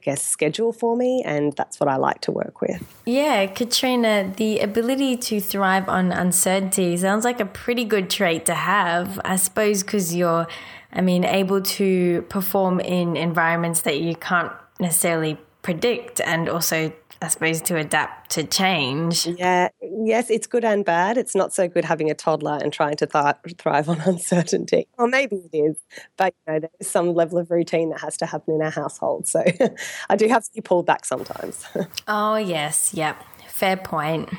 I 0.00 0.02
guess, 0.02 0.22
schedule 0.22 0.72
for 0.72 0.96
me, 0.96 1.22
and 1.26 1.52
that's 1.52 1.78
what 1.78 1.88
I 1.88 1.96
like 1.96 2.22
to 2.22 2.32
work 2.32 2.62
with. 2.62 2.82
Yeah, 3.04 3.44
Katrina, 3.46 4.32
the 4.34 4.60
ability 4.60 5.18
to 5.18 5.40
thrive 5.40 5.90
on 5.90 6.10
uncertainty 6.10 6.96
sounds 6.96 7.22
like 7.22 7.38
a 7.38 7.44
pretty 7.44 7.84
good 7.84 8.08
trait 8.08 8.46
to 8.46 8.54
have, 8.54 9.20
I 9.26 9.36
suppose, 9.36 9.82
because 9.82 10.14
you're, 10.14 10.46
I 10.90 11.02
mean, 11.02 11.24
able 11.24 11.60
to 11.60 12.22
perform 12.30 12.80
in 12.80 13.14
environments 13.14 13.82
that 13.82 14.00
you 14.00 14.16
can't 14.16 14.52
necessarily 14.78 15.36
predict 15.60 16.22
and 16.22 16.48
also 16.48 16.92
I 17.22 17.28
suppose, 17.28 17.60
to 17.62 17.76
adapt 17.76 18.30
to 18.30 18.44
change. 18.44 19.26
Yeah, 19.26 19.68
yes, 19.82 20.30
it's 20.30 20.46
good 20.46 20.64
and 20.64 20.84
bad. 20.84 21.18
It's 21.18 21.34
not 21.34 21.52
so 21.52 21.68
good 21.68 21.84
having 21.84 22.10
a 22.10 22.14
toddler 22.14 22.58
and 22.62 22.72
trying 22.72 22.96
to 22.96 23.06
th- 23.06 23.56
thrive 23.58 23.90
on 23.90 24.00
uncertainty. 24.06 24.88
Or 24.96 25.06
maybe 25.06 25.36
it 25.52 25.56
is, 25.56 25.76
but 26.16 26.34
you 26.46 26.54
know, 26.54 26.60
there's 26.60 26.90
some 26.90 27.14
level 27.14 27.38
of 27.38 27.50
routine 27.50 27.90
that 27.90 28.00
has 28.00 28.16
to 28.18 28.26
happen 28.26 28.54
in 28.54 28.62
our 28.62 28.70
household. 28.70 29.26
So 29.26 29.44
I 30.08 30.16
do 30.16 30.28
have 30.28 30.44
to 30.44 30.50
be 30.54 30.62
pulled 30.62 30.86
back 30.86 31.04
sometimes. 31.04 31.66
oh, 32.08 32.36
yes, 32.36 32.94
yep, 32.94 33.22
fair 33.48 33.76
point. 33.76 34.30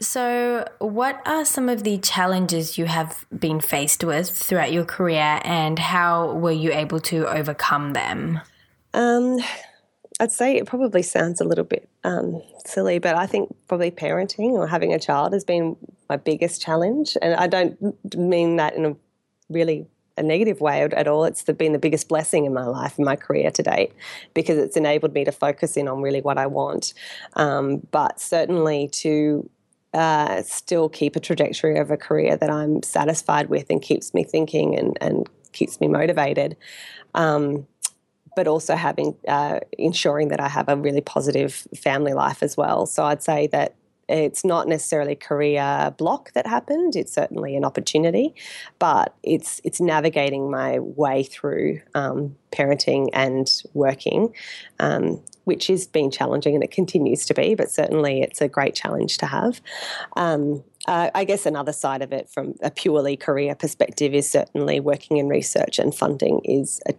So, 0.00 0.66
what 0.78 1.22
are 1.26 1.44
some 1.44 1.68
of 1.68 1.84
the 1.84 1.98
challenges 1.98 2.76
you 2.76 2.86
have 2.86 3.24
been 3.38 3.60
faced 3.60 4.02
with 4.02 4.30
throughout 4.30 4.72
your 4.72 4.84
career, 4.84 5.40
and 5.44 5.78
how 5.78 6.32
were 6.32 6.50
you 6.50 6.72
able 6.72 6.98
to 7.00 7.28
overcome 7.28 7.92
them? 7.92 8.40
Um, 8.94 9.38
I'd 10.20 10.32
say 10.32 10.56
it 10.56 10.66
probably 10.66 11.02
sounds 11.02 11.40
a 11.40 11.44
little 11.44 11.64
bit 11.64 11.88
um, 12.04 12.42
silly, 12.64 12.98
but 12.98 13.16
I 13.16 13.26
think 13.26 13.54
probably 13.68 13.90
parenting 13.90 14.52
or 14.52 14.66
having 14.66 14.92
a 14.92 14.98
child 14.98 15.32
has 15.32 15.44
been 15.44 15.76
my 16.08 16.16
biggest 16.16 16.62
challenge. 16.62 17.16
And 17.20 17.34
I 17.34 17.46
don't 17.46 18.16
mean 18.16 18.56
that 18.56 18.74
in 18.74 18.84
a 18.84 18.96
really 19.48 19.86
a 20.16 20.22
negative 20.22 20.60
way 20.60 20.82
at 20.82 21.08
all. 21.08 21.24
It's 21.24 21.44
the, 21.44 21.54
been 21.54 21.72
the 21.72 21.78
biggest 21.78 22.08
blessing 22.08 22.44
in 22.44 22.52
my 22.52 22.64
life 22.64 22.96
and 22.96 23.04
my 23.04 23.16
career 23.16 23.50
to 23.50 23.62
date 23.62 23.92
because 24.34 24.58
it's 24.58 24.76
enabled 24.76 25.14
me 25.14 25.24
to 25.24 25.32
focus 25.32 25.76
in 25.76 25.88
on 25.88 26.02
really 26.02 26.20
what 26.20 26.38
I 26.38 26.46
want. 26.46 26.94
Um, 27.34 27.86
but 27.90 28.20
certainly 28.20 28.88
to 28.88 29.48
uh, 29.94 30.42
still 30.42 30.88
keep 30.88 31.16
a 31.16 31.20
trajectory 31.20 31.78
of 31.78 31.90
a 31.90 31.96
career 31.96 32.36
that 32.36 32.50
I'm 32.50 32.82
satisfied 32.82 33.48
with 33.48 33.66
and 33.70 33.80
keeps 33.80 34.14
me 34.14 34.24
thinking 34.24 34.78
and, 34.78 34.98
and 35.00 35.28
keeps 35.52 35.80
me 35.80 35.88
motivated. 35.88 36.56
Um, 37.14 37.66
but 38.36 38.46
also 38.46 38.74
having 38.76 39.16
uh, 39.28 39.60
ensuring 39.78 40.28
that 40.28 40.40
I 40.40 40.48
have 40.48 40.68
a 40.68 40.76
really 40.76 41.00
positive 41.00 41.66
family 41.76 42.12
life 42.12 42.42
as 42.42 42.56
well. 42.56 42.86
So 42.86 43.04
I'd 43.04 43.22
say 43.22 43.46
that 43.48 43.74
it's 44.08 44.44
not 44.44 44.68
necessarily 44.68 45.14
career 45.14 45.94
block 45.96 46.32
that 46.32 46.46
happened. 46.46 46.96
It's 46.96 47.14
certainly 47.14 47.56
an 47.56 47.64
opportunity, 47.64 48.34
but 48.78 49.14
it's 49.22 49.60
it's 49.64 49.80
navigating 49.80 50.50
my 50.50 50.78
way 50.80 51.22
through 51.22 51.80
um, 51.94 52.36
parenting 52.50 53.08
and 53.12 53.50
working, 53.74 54.34
um, 54.80 55.22
which 55.44 55.68
has 55.68 55.86
been 55.86 56.10
challenging 56.10 56.54
and 56.54 56.64
it 56.64 56.70
continues 56.70 57.24
to 57.26 57.34
be. 57.34 57.54
But 57.54 57.70
certainly, 57.70 58.22
it's 58.22 58.40
a 58.40 58.48
great 58.48 58.74
challenge 58.74 59.18
to 59.18 59.26
have. 59.26 59.60
Um, 60.16 60.62
uh, 60.86 61.10
I 61.14 61.24
guess 61.24 61.46
another 61.46 61.72
side 61.72 62.02
of 62.02 62.12
it, 62.12 62.28
from 62.28 62.54
a 62.60 62.70
purely 62.70 63.16
career 63.16 63.54
perspective, 63.54 64.14
is 64.14 64.28
certainly 64.28 64.80
working 64.80 65.16
in 65.16 65.28
research 65.28 65.78
and 65.78 65.94
funding 65.94 66.40
is 66.44 66.80
a, 66.88 66.94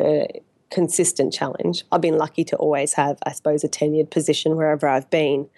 a 0.00 0.42
consistent 0.70 1.32
challenge. 1.32 1.84
I've 1.92 2.00
been 2.00 2.16
lucky 2.16 2.44
to 2.44 2.56
always 2.56 2.94
have, 2.94 3.18
I 3.26 3.32
suppose, 3.32 3.64
a 3.64 3.68
tenured 3.68 4.10
position 4.10 4.56
wherever 4.56 4.88
I've 4.88 5.10
been, 5.10 5.48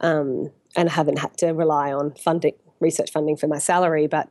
um, 0.00 0.50
and 0.74 0.88
haven't 0.88 1.18
had 1.18 1.36
to 1.38 1.48
rely 1.52 1.92
on 1.92 2.12
funding, 2.14 2.54
research 2.80 3.12
funding 3.12 3.36
for 3.36 3.46
my 3.46 3.58
salary. 3.58 4.06
But 4.06 4.28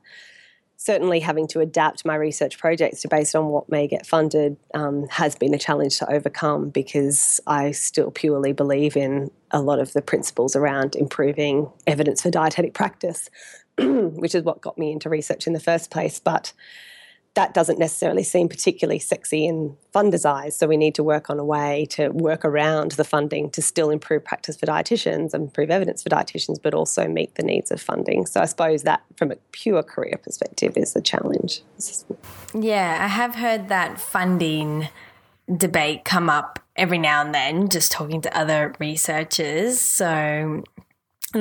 certainly, 0.78 1.20
having 1.20 1.48
to 1.50 1.60
adapt 1.60 2.06
my 2.06 2.16
research 2.16 2.58
projects 2.58 3.02
to 3.02 3.08
based 3.08 3.36
on 3.36 3.48
what 3.48 3.70
may 3.70 3.88
get 3.88 4.06
funded 4.06 4.58
um, 4.74 5.08
has 5.10 5.36
been 5.36 5.54
a 5.54 5.60
challenge 5.60 6.00
to 6.00 6.12
overcome 6.12 6.70
because 6.70 7.40
I 7.48 7.72
still 7.72 8.12
purely 8.12 8.52
believe 8.52 8.98
in 8.98 9.32
a 9.52 9.62
lot 9.62 9.80
of 9.80 9.94
the 9.94 10.02
principles 10.02 10.56
around 10.56 10.96
improving 10.96 11.72
evidence 11.88 12.22
for 12.22 12.32
dietetic 12.32 12.74
practice, 12.74 13.30
which 13.78 14.36
is 14.36 14.44
what 14.44 14.62
got 14.62 14.78
me 14.78 14.92
into 14.92 15.10
research 15.10 15.46
in 15.48 15.54
the 15.54 15.60
first 15.60 15.92
place. 15.92 16.20
But 16.20 16.52
that 17.36 17.54
doesn't 17.54 17.78
necessarily 17.78 18.24
seem 18.24 18.50
particularly 18.50 19.00
sexy 19.00 19.46
in 19.46 19.76
funders' 19.94 20.26
eyes. 20.26 20.56
So 20.56 20.68
we 20.68 20.78
need 20.78 20.96
to 20.96 21.04
work 21.04 21.30
on 21.30 21.38
a 21.38 21.46
way 21.46 21.86
to 21.92 22.10
work 22.10 22.44
around 22.44 22.92
the 22.92 23.04
funding 23.04 23.50
to 23.52 23.62
still 23.62 23.90
improve 23.90 24.24
practice 24.24 24.58
for 24.58 24.66
dietitians, 24.66 25.34
and 25.34 25.44
improve 25.44 25.70
evidence 25.70 26.02
for 26.02 26.10
dietitians, 26.10 26.62
but 26.62 26.74
also 26.74 27.08
meet 27.08 27.36
the 27.36 27.44
needs 27.44 27.72
of 27.72 27.82
funding. 27.82 28.26
So 28.26 28.42
I 28.42 28.46
suppose 28.46 28.84
that, 28.84 29.04
from 29.18 29.32
a 29.32 29.36
pure 29.52 29.84
career 29.84 30.20
perspective, 30.22 30.78
is 30.78 30.94
the 30.94 31.02
challenge. 31.02 31.62
Yeah, 32.54 33.00
I 33.02 33.08
have 33.08 33.36
heard 33.36 33.68
that 33.68 34.00
funding 34.00 34.88
debate 35.56 36.06
come 36.06 36.30
up 36.30 36.60
every 36.76 36.98
now 36.98 37.22
and 37.22 37.34
then, 37.34 37.70
just 37.70 37.92
talking 37.92 38.22
to 38.22 38.38
other 38.38 38.74
researchers. 38.80 39.80
So 39.80 40.64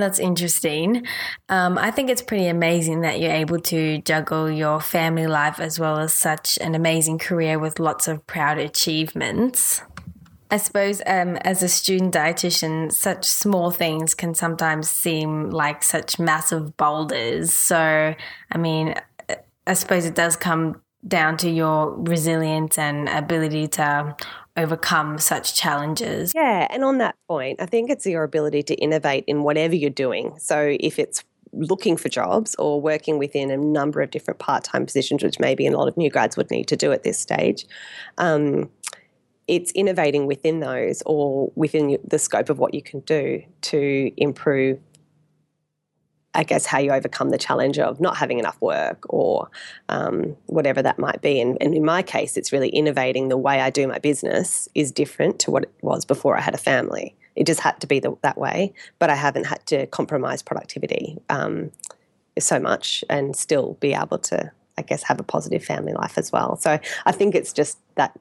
that's 0.01 0.19
interesting. 0.19 1.07
Um, 1.49 1.79
I 1.79 1.91
think 1.91 2.11
it's 2.11 2.23
pretty 2.23 2.47
amazing 2.47 3.01
that 3.01 3.21
you're 3.21 3.33
able 3.33 3.61
to 3.61 4.01
juggle 4.03 4.51
your 4.51 4.81
family 4.81 5.27
life 5.27 5.61
as 5.61 5.79
well 5.79 5.99
as 5.99 6.13
such 6.13 6.59
an 6.61 6.75
amazing 6.75 7.19
career 7.19 7.59
with 7.59 7.79
lots 7.79 8.09
of 8.09 8.27
proud 8.27 8.59
achievements. 8.59 9.83
I 10.51 10.59
suppose 10.59 11.03
um, 11.07 11.37
as 11.39 11.63
a 11.63 11.69
student 11.69 12.15
dietitian, 12.15 12.93
such 12.93 13.25
small 13.25 13.71
things 13.71 14.15
can 14.15 14.35
sometimes 14.35 14.89
seem 14.89 15.51
like 15.51 15.83
such 15.83 16.19
massive 16.19 16.77
boulders. 16.77 17.53
So, 17.53 18.15
I 18.53 18.59
mean, 18.59 18.95
I 19.67 19.75
suppose 19.75 20.05
it 20.05 20.15
does 20.15 20.37
come 20.37 20.81
down 21.07 21.37
to 21.39 21.51
your 21.51 21.95
resilience 21.97 22.79
and 22.79 23.09
ability 23.09 23.69
to 23.69 24.17
overcome 24.57 25.19
such 25.19 25.55
challenges. 25.55 26.33
Yeah, 26.35 26.67
and 26.71 26.85
on 26.85 26.99
that 26.99 27.17
point, 27.29 27.61
I 27.61 27.67
think 27.67 27.91
it's 27.91 28.07
your 28.07 28.23
ability 28.23 28.63
to 28.65 28.75
innovate 28.75 29.25
in 29.27 29.43
whatever 29.43 29.75
you're 29.75 29.91
doing. 29.91 30.39
So 30.39 30.77
if 30.79 30.99
it's 30.99 31.25
looking 31.53 31.97
for 31.97 32.09
jobs 32.09 32.55
or 32.57 32.81
working 32.81 33.19
within 33.19 33.51
a 33.51 33.57
number 33.57 34.01
of 34.01 34.11
different 34.11 34.41
part-time 34.41 34.87
positions, 34.87 35.23
which 35.23 35.39
maybe 35.39 35.67
a 35.67 35.77
lot 35.77 35.89
of 35.89 35.97
new 35.97 36.11
grads 36.11 36.37
would 36.37 36.51
need 36.51 36.69
to 36.69 36.77
do 36.77 36.93
at 36.93 37.03
this 37.03 37.19
stage. 37.19 37.67
Um, 38.19 38.71
it's 39.47 39.71
innovating 39.73 40.27
within 40.27 40.61
those 40.61 41.03
or 41.05 41.53
within 41.55 41.99
the 42.07 42.19
scope 42.19 42.49
of 42.49 42.59
what 42.59 42.75
you 42.75 42.83
can 42.83 43.01
do 43.01 43.43
to 43.63 44.11
improve 44.17 44.81
I 46.35 46.43
guess, 46.43 46.67
how 46.67 46.79
you 46.79 46.91
overcome 46.91 47.31
the 47.31 47.39
challenge 47.39 47.79
of 47.79 48.01
not 48.01 48.17
having 48.17 48.39
enough 48.39 48.61
work 48.61 49.05
or 49.09 49.51
um, 49.89 50.37
whatever 50.47 50.83
that 50.83 50.99
might 50.99 51.23
be. 51.23 51.41
And, 51.41 51.57
and, 51.61 51.75
in 51.75 51.85
my 51.85 52.03
case, 52.03 52.37
it's 52.37 52.53
really 52.53 52.69
innovating 52.71 53.29
the 53.29 53.37
way 53.37 53.61
I 53.61 53.71
do 53.71 53.87
my 53.87 53.99
business 53.99 54.69
is 54.75 54.91
different 54.91 55.39
to 55.41 55.51
what 55.51 55.65
it 55.65 55.73
was 55.83 56.05
before 56.05 56.37
I 56.37 56.41
had 56.41 56.55
a 56.55 56.59
family. 56.59 57.15
It 57.37 57.47
just 57.47 57.61
had 57.61 57.81
to 57.81 57.87
be 57.87 58.01
the, 58.01 58.17
that 58.23 58.39
way, 58.39 58.73
but 58.99 59.11
I 59.11 59.15
haven't 59.15 59.45
had 59.45 59.65
to 59.67 59.87
compromise 59.87 60.43
productivity 60.43 61.19
um, 61.29 61.71
so 62.39 62.59
much 62.59 63.05
and 63.09 63.37
still 63.37 63.75
be 63.81 63.95
able 63.95 64.19
to, 64.19 64.51
I 64.79 64.83
guess, 64.83 65.03
have 65.05 65.21
a 65.21 65.25
positive 65.25 65.65
family 65.65 65.93
life 65.93 66.19
as 66.19 66.33
well. 66.33 66.57
So 66.57 66.79
I 67.07 67.13
think 67.13 67.35
it's 67.35 67.53
just 67.53 67.79
that 67.97 68.19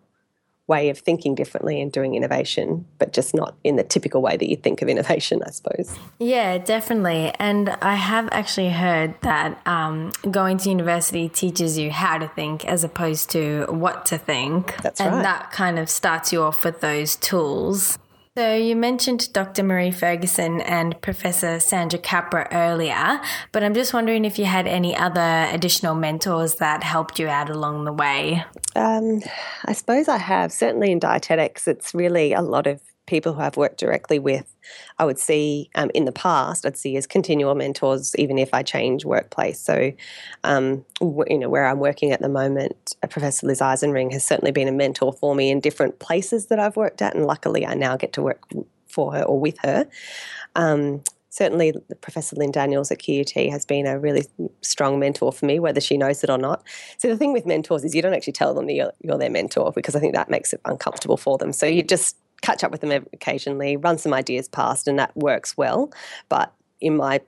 way 0.67 0.89
of 0.89 0.98
thinking 0.98 1.36
differently 1.36 1.82
and 1.82 1.91
doing 1.91 2.15
innovation, 2.15 2.86
but 2.98 3.12
just 3.12 3.36
not 3.36 3.55
in 3.63 3.75
the 3.75 3.84
typical 3.84 4.22
way 4.22 4.38
that 4.38 4.50
you 4.50 4.55
think 4.55 4.82
of 4.82 4.88
innovation, 4.88 5.41
I 5.46 5.51
suppose. 5.51 5.98
Yeah, 6.20 6.58
definitely. 6.58 7.34
And 7.38 7.70
I 7.82 7.96
have 7.96 8.29
actually 8.32 8.70
heard 8.70 9.20
that 9.22 9.60
um, 9.67 10.12
going 10.32 10.58
to 10.60 10.70
university 10.70 11.27
teaches 11.27 11.77
you 11.77 11.91
how 11.91 12.17
to 12.17 12.29
think 12.29 12.65
as 12.65 12.84
opposed 12.84 13.29
to 13.32 13.65
what 13.70 14.05
to 14.08 14.17
think. 14.17 14.77
That's 14.82 15.01
and 15.01 15.10
right. 15.10 15.15
And 15.17 15.25
that 15.25 15.51
kind 15.51 15.79
of 15.79 15.89
starts 15.89 16.32
you 16.32 16.41
off 16.41 16.63
with 16.63 16.79
those 16.79 17.17
tools. 17.17 17.98
So 18.36 18.56
you 18.56 18.75
mentioned 18.75 19.32
Dr. 19.32 19.62
Maree 19.62 19.94
Ferguson 19.94 20.60
and 20.62 21.00
Professor 21.02 21.60
Sandra 21.60 22.00
Capra 22.00 22.48
earlier, 22.52 23.22
but 23.52 23.63
I'm 23.63 23.75
just 23.75 23.94
wondering 23.94 24.25
if 24.25 24.40
you 24.40 24.46
had 24.46 24.66
any 24.66 24.98
other 24.98 25.48
additional 25.52 25.94
mentors 25.94 26.56
that 26.56 26.82
helped 26.82 27.20
you 27.20 27.28
out 27.28 27.52
along 27.52 27.86
the 27.86 27.94
way. 27.94 28.44
Um, 28.75 29.22
I 29.66 29.74
suppose 29.74 30.08
I 30.08 30.18
have. 30.18 30.52
Certainly 30.52 30.92
in 30.92 30.98
dietetics, 30.98 31.68
it's 31.68 31.94
really 31.94 32.34
a 32.34 32.42
lot 32.42 32.66
of 32.66 32.82
people 33.05 33.33
who 33.33 33.41
I've 33.41 33.57
worked 33.57 33.79
directly 33.79 34.19
with, 34.19 34.55
I 34.98 35.05
would 35.05 35.19
see 35.19 35.69
um, 35.75 35.91
in 35.93 36.05
the 36.05 36.12
past, 36.12 36.65
I'd 36.65 36.77
see 36.77 36.95
as 36.95 37.05
continual 37.05 37.55
mentors, 37.55 38.15
even 38.15 38.38
if 38.38 38.53
I 38.53 38.63
change 38.63 39.05
workplace. 39.05 39.60
So, 39.60 39.91
um, 40.43 40.86
w- 41.00 41.25
you 41.29 41.38
know, 41.38 41.50
where 41.50 41.65
I'm 41.65 41.79
working 41.79 42.12
at 42.12 42.22
the 42.22 42.29
moment, 42.29 42.95
uh, 43.03 43.07
Professor 43.07 43.48
Liz 43.48 43.60
Isenring 43.60 44.12
has 44.13 44.24
certainly 44.24 44.51
been 44.51 44.67
a 44.67 44.72
mentor 44.72 45.13
for 45.13 45.36
me 45.36 45.50
in 45.50 45.60
different 45.60 46.00
places 46.00 46.48
that 46.48 46.60
I've 46.60 46.77
worked 46.77 47.01
at, 47.01 47.15
and 47.15 47.25
luckily 47.25 47.65
I 47.65 47.74
now 47.74 47.98
get 47.98 48.13
to 48.13 48.22
work 48.22 48.43
for 48.88 49.13
her 49.13 49.24
or 49.24 49.39
with 49.39 49.57
her. 49.60 49.88
Um, 50.55 51.03
certainly 51.33 51.74
Professor 52.01 52.36
Lynne 52.36 52.51
Daniels 52.51 52.91
at 52.91 53.00
QUT 53.00 53.50
has 53.50 53.65
been 53.65 53.88
a 53.88 54.00
really 54.00 54.24
strong 54.62 55.00
mentor 55.00 55.33
for 55.33 55.45
me, 55.48 55.60
whether 55.60 55.81
she 55.81 55.98
knows 55.98 56.24
it 56.24 56.29
or 56.29 56.38
not. 56.38 56.63
So 57.00 57.07
the 57.07 57.17
thing 57.17 57.33
with 57.33 57.48
mentors 57.48 57.83
is 57.83 57.95
you 57.95 58.03
don't 58.03 58.13
actually 58.13 58.33
tell 58.33 58.53
them 58.53 58.67
that 58.67 58.74
you're, 58.74 58.93
you're, 59.01 59.17
their 59.17 59.31
mentor 59.31 59.72
because 59.72 59.95
I 59.95 60.00
think 60.00 60.13
that 60.13 60.29
makes 60.29 60.53
it 60.53 60.62
uncomfortable 60.65 61.17
for 61.17 61.39
them. 61.39 61.51
So 61.51 61.65
you 61.65 61.81
just 61.81 62.17
catch 62.44 62.64
up 62.64 62.72
with 62.72 62.82
them 62.82 62.92
occasionally, 63.14 63.78
run 63.78 63.98
some 63.98 64.14
ideas 64.14 64.48
past, 64.48 64.88
and 64.88 65.00
that 65.00 65.16
works 65.18 65.58
well. 65.58 65.92
But 66.30 66.54
in 66.80 66.98
my 66.98 67.22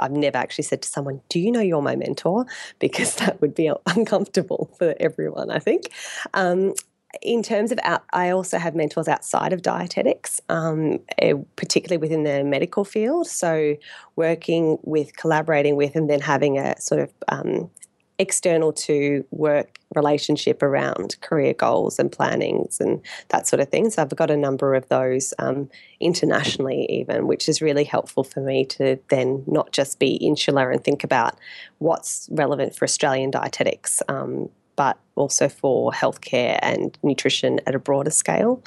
I've 0.00 0.10
never 0.10 0.38
actually 0.38 0.64
said 0.64 0.82
to 0.82 0.88
someone, 0.88 1.20
Do 1.28 1.38
you 1.38 1.52
know 1.52 1.60
you're 1.60 1.82
my 1.82 1.94
mentor? 1.94 2.46
Because 2.80 3.14
that 3.22 3.40
would 3.40 3.54
be 3.54 3.70
uncomfortable 3.86 4.70
for 4.78 4.94
everyone, 4.98 5.50
I 5.50 5.60
think. 5.60 5.90
Um, 6.32 6.74
in 7.22 7.44
terms 7.44 7.70
of, 7.70 7.78
out, 7.84 8.02
I 8.12 8.30
also 8.30 8.58
have 8.58 8.74
mentors 8.74 9.06
outside 9.06 9.52
of 9.52 9.62
dietetics, 9.62 10.40
um, 10.48 10.98
eh, 11.18 11.34
particularly 11.54 12.00
within 12.00 12.24
the 12.24 12.42
medical 12.42 12.84
field. 12.84 13.28
So, 13.28 13.76
working 14.16 14.78
with, 14.82 15.16
collaborating 15.16 15.76
with, 15.76 15.94
and 15.94 16.10
then 16.10 16.20
having 16.20 16.58
a 16.58 16.78
sort 16.80 17.02
of 17.02 17.12
um, 17.28 17.70
external 18.18 18.72
to 18.72 19.24
work 19.30 19.78
relationship 19.94 20.62
around 20.62 21.16
career 21.20 21.54
goals 21.54 21.98
and 21.98 22.10
plannings 22.10 22.80
and 22.80 23.00
that 23.28 23.46
sort 23.46 23.60
of 23.60 23.68
thing. 23.68 23.90
So 23.90 24.02
I've 24.02 24.16
got 24.16 24.30
a 24.30 24.36
number 24.36 24.74
of 24.74 24.88
those 24.88 25.34
um, 25.38 25.68
internationally, 26.00 26.86
even, 26.90 27.26
which 27.26 27.48
is 27.48 27.62
really 27.62 27.84
helpful 27.84 28.24
for 28.24 28.40
me 28.40 28.64
to 28.66 28.98
then 29.08 29.44
not 29.46 29.72
just 29.72 29.98
be 29.98 30.14
insular 30.16 30.70
and 30.70 30.82
think 30.82 31.04
about 31.04 31.38
what's 31.78 32.28
relevant 32.30 32.74
for 32.74 32.84
Australian 32.84 33.30
dietetics, 33.30 34.02
um, 34.08 34.48
but 34.76 34.98
also 35.14 35.48
for 35.48 35.92
healthcare 35.92 36.58
and 36.62 36.98
nutrition 37.02 37.60
at 37.66 37.74
a 37.74 37.78
broader 37.78 38.10
scale. 38.10 38.62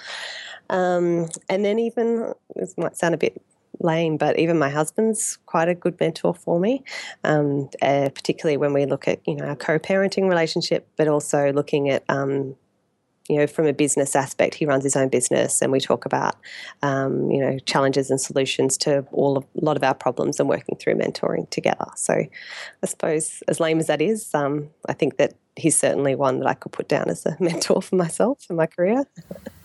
Um, 0.69 1.29
and 1.49 1.63
then 1.63 1.79
even 1.79 2.33
this 2.55 2.77
might 2.77 2.97
sound 2.97 3.13
a 3.13 3.17
bit 3.17 3.41
lame, 3.79 4.17
but 4.17 4.37
even 4.39 4.57
my 4.57 4.69
husband's 4.69 5.37
quite 5.45 5.69
a 5.69 5.75
good 5.75 5.99
mentor 5.99 6.33
for 6.33 6.59
me, 6.59 6.83
um, 7.23 7.69
uh, 7.81 8.09
particularly 8.13 8.57
when 8.57 8.73
we 8.73 8.85
look 8.85 9.07
at 9.07 9.19
you 9.27 9.35
know 9.35 9.45
our 9.45 9.55
co-parenting 9.55 10.29
relationship, 10.29 10.87
but 10.97 11.07
also 11.07 11.51
looking 11.51 11.89
at 11.89 12.03
um, 12.09 12.55
you 13.29 13.37
know 13.37 13.47
from 13.47 13.65
a 13.67 13.73
business 13.73 14.15
aspect. 14.15 14.55
He 14.55 14.65
runs 14.65 14.83
his 14.83 14.95
own 14.95 15.09
business, 15.09 15.61
and 15.61 15.71
we 15.71 15.79
talk 15.79 16.05
about 16.05 16.35
um, 16.81 17.29
you 17.29 17.41
know 17.41 17.59
challenges 17.59 18.09
and 18.09 18.19
solutions 18.19 18.77
to 18.79 19.05
all 19.11 19.37
of, 19.37 19.45
a 19.59 19.65
lot 19.65 19.77
of 19.77 19.83
our 19.83 19.95
problems, 19.95 20.39
and 20.39 20.49
working 20.49 20.77
through 20.77 20.95
mentoring 20.95 21.49
together. 21.49 21.87
So, 21.95 22.13
I 22.13 22.85
suppose 22.85 23.43
as 23.47 23.59
lame 23.59 23.79
as 23.79 23.87
that 23.87 24.01
is, 24.01 24.33
um, 24.33 24.69
I 24.87 24.93
think 24.93 25.17
that 25.17 25.33
he's 25.55 25.77
certainly 25.77 26.15
one 26.15 26.39
that 26.39 26.47
I 26.47 26.53
could 26.53 26.71
put 26.71 26.87
down 26.87 27.09
as 27.09 27.25
a 27.25 27.35
mentor 27.43 27.81
for 27.81 27.95
myself 27.95 28.45
in 28.49 28.55
my 28.55 28.67
career. 28.67 29.03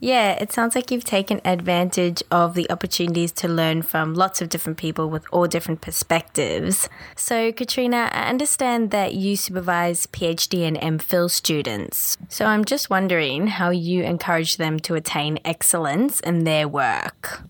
Yeah, 0.00 0.32
it 0.32 0.52
sounds 0.52 0.76
like 0.76 0.92
you've 0.92 1.02
taken 1.02 1.40
advantage 1.44 2.22
of 2.30 2.54
the 2.54 2.70
opportunities 2.70 3.32
to 3.32 3.48
learn 3.48 3.82
from 3.82 4.14
lots 4.14 4.40
of 4.40 4.48
different 4.48 4.78
people 4.78 5.10
with 5.10 5.24
all 5.32 5.48
different 5.48 5.80
perspectives. 5.80 6.88
So, 7.16 7.50
Katrina, 7.50 8.08
I 8.12 8.28
understand 8.28 8.92
that 8.92 9.14
you 9.14 9.36
supervise 9.36 10.06
PhD 10.06 10.62
and 10.62 10.76
MPhil 10.76 11.28
students. 11.30 12.16
So, 12.28 12.44
I'm 12.44 12.64
just 12.64 12.90
wondering 12.90 13.48
how 13.48 13.70
you 13.70 14.04
encourage 14.04 14.56
them 14.56 14.78
to 14.80 14.94
attain 14.94 15.40
excellence 15.44 16.20
in 16.20 16.44
their 16.44 16.68
work. 16.68 17.42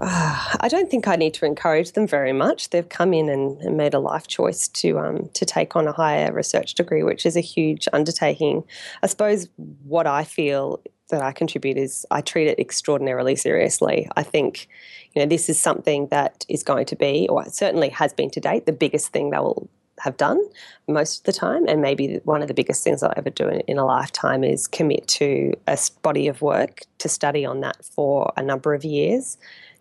Uh, 0.00 0.56
I 0.60 0.68
don't 0.68 0.90
think 0.90 1.06
I 1.06 1.16
need 1.16 1.34
to 1.34 1.44
encourage 1.44 1.92
them 1.92 2.06
very 2.06 2.32
much. 2.32 2.70
They've 2.70 2.88
come 2.88 3.12
in 3.12 3.28
and, 3.28 3.60
and 3.60 3.76
made 3.76 3.92
a 3.92 3.98
life 3.98 4.26
choice 4.26 4.68
to 4.68 4.98
um, 4.98 5.28
to 5.34 5.44
take 5.44 5.74
on 5.74 5.88
a 5.88 5.92
higher 5.92 6.32
research 6.32 6.74
degree, 6.74 7.02
which 7.02 7.26
is 7.26 7.36
a 7.36 7.40
huge 7.40 7.88
undertaking. 7.92 8.62
I 9.02 9.08
suppose 9.08 9.48
what 9.82 10.06
I 10.06 10.22
feel 10.22 10.80
that 11.08 11.22
I 11.22 11.32
contribute 11.32 11.76
is 11.76 12.06
I 12.10 12.20
treat 12.20 12.48
it 12.48 12.58
extraordinarily 12.58 13.36
seriously. 13.36 14.08
I 14.16 14.22
think, 14.22 14.68
you 15.14 15.22
know, 15.22 15.26
this 15.26 15.48
is 15.48 15.58
something 15.58 16.08
that 16.08 16.44
is 16.48 16.62
going 16.62 16.86
to 16.86 16.96
be, 16.96 17.26
or 17.30 17.44
certainly 17.46 17.88
has 17.90 18.12
been 18.12 18.30
to 18.30 18.40
date, 18.40 18.66
the 18.66 18.72
biggest 18.72 19.08
thing 19.08 19.30
they 19.30 19.38
will 19.38 19.68
have 20.00 20.16
done 20.16 20.40
most 20.86 21.20
of 21.20 21.24
the 21.24 21.32
time. 21.32 21.66
And 21.66 21.82
maybe 21.82 22.20
one 22.24 22.42
of 22.42 22.48
the 22.48 22.54
biggest 22.54 22.84
things 22.84 23.02
I'll 23.02 23.12
ever 23.16 23.30
do 23.30 23.48
in, 23.48 23.60
in 23.60 23.78
a 23.78 23.84
lifetime 23.84 24.44
is 24.44 24.66
commit 24.66 25.08
to 25.08 25.52
a 25.66 25.78
body 26.02 26.28
of 26.28 26.42
work 26.42 26.82
to 26.98 27.08
study 27.08 27.44
on 27.44 27.60
that 27.60 27.84
for 27.84 28.32
a 28.36 28.42
number 28.42 28.74
of 28.74 28.84
years, 28.84 29.38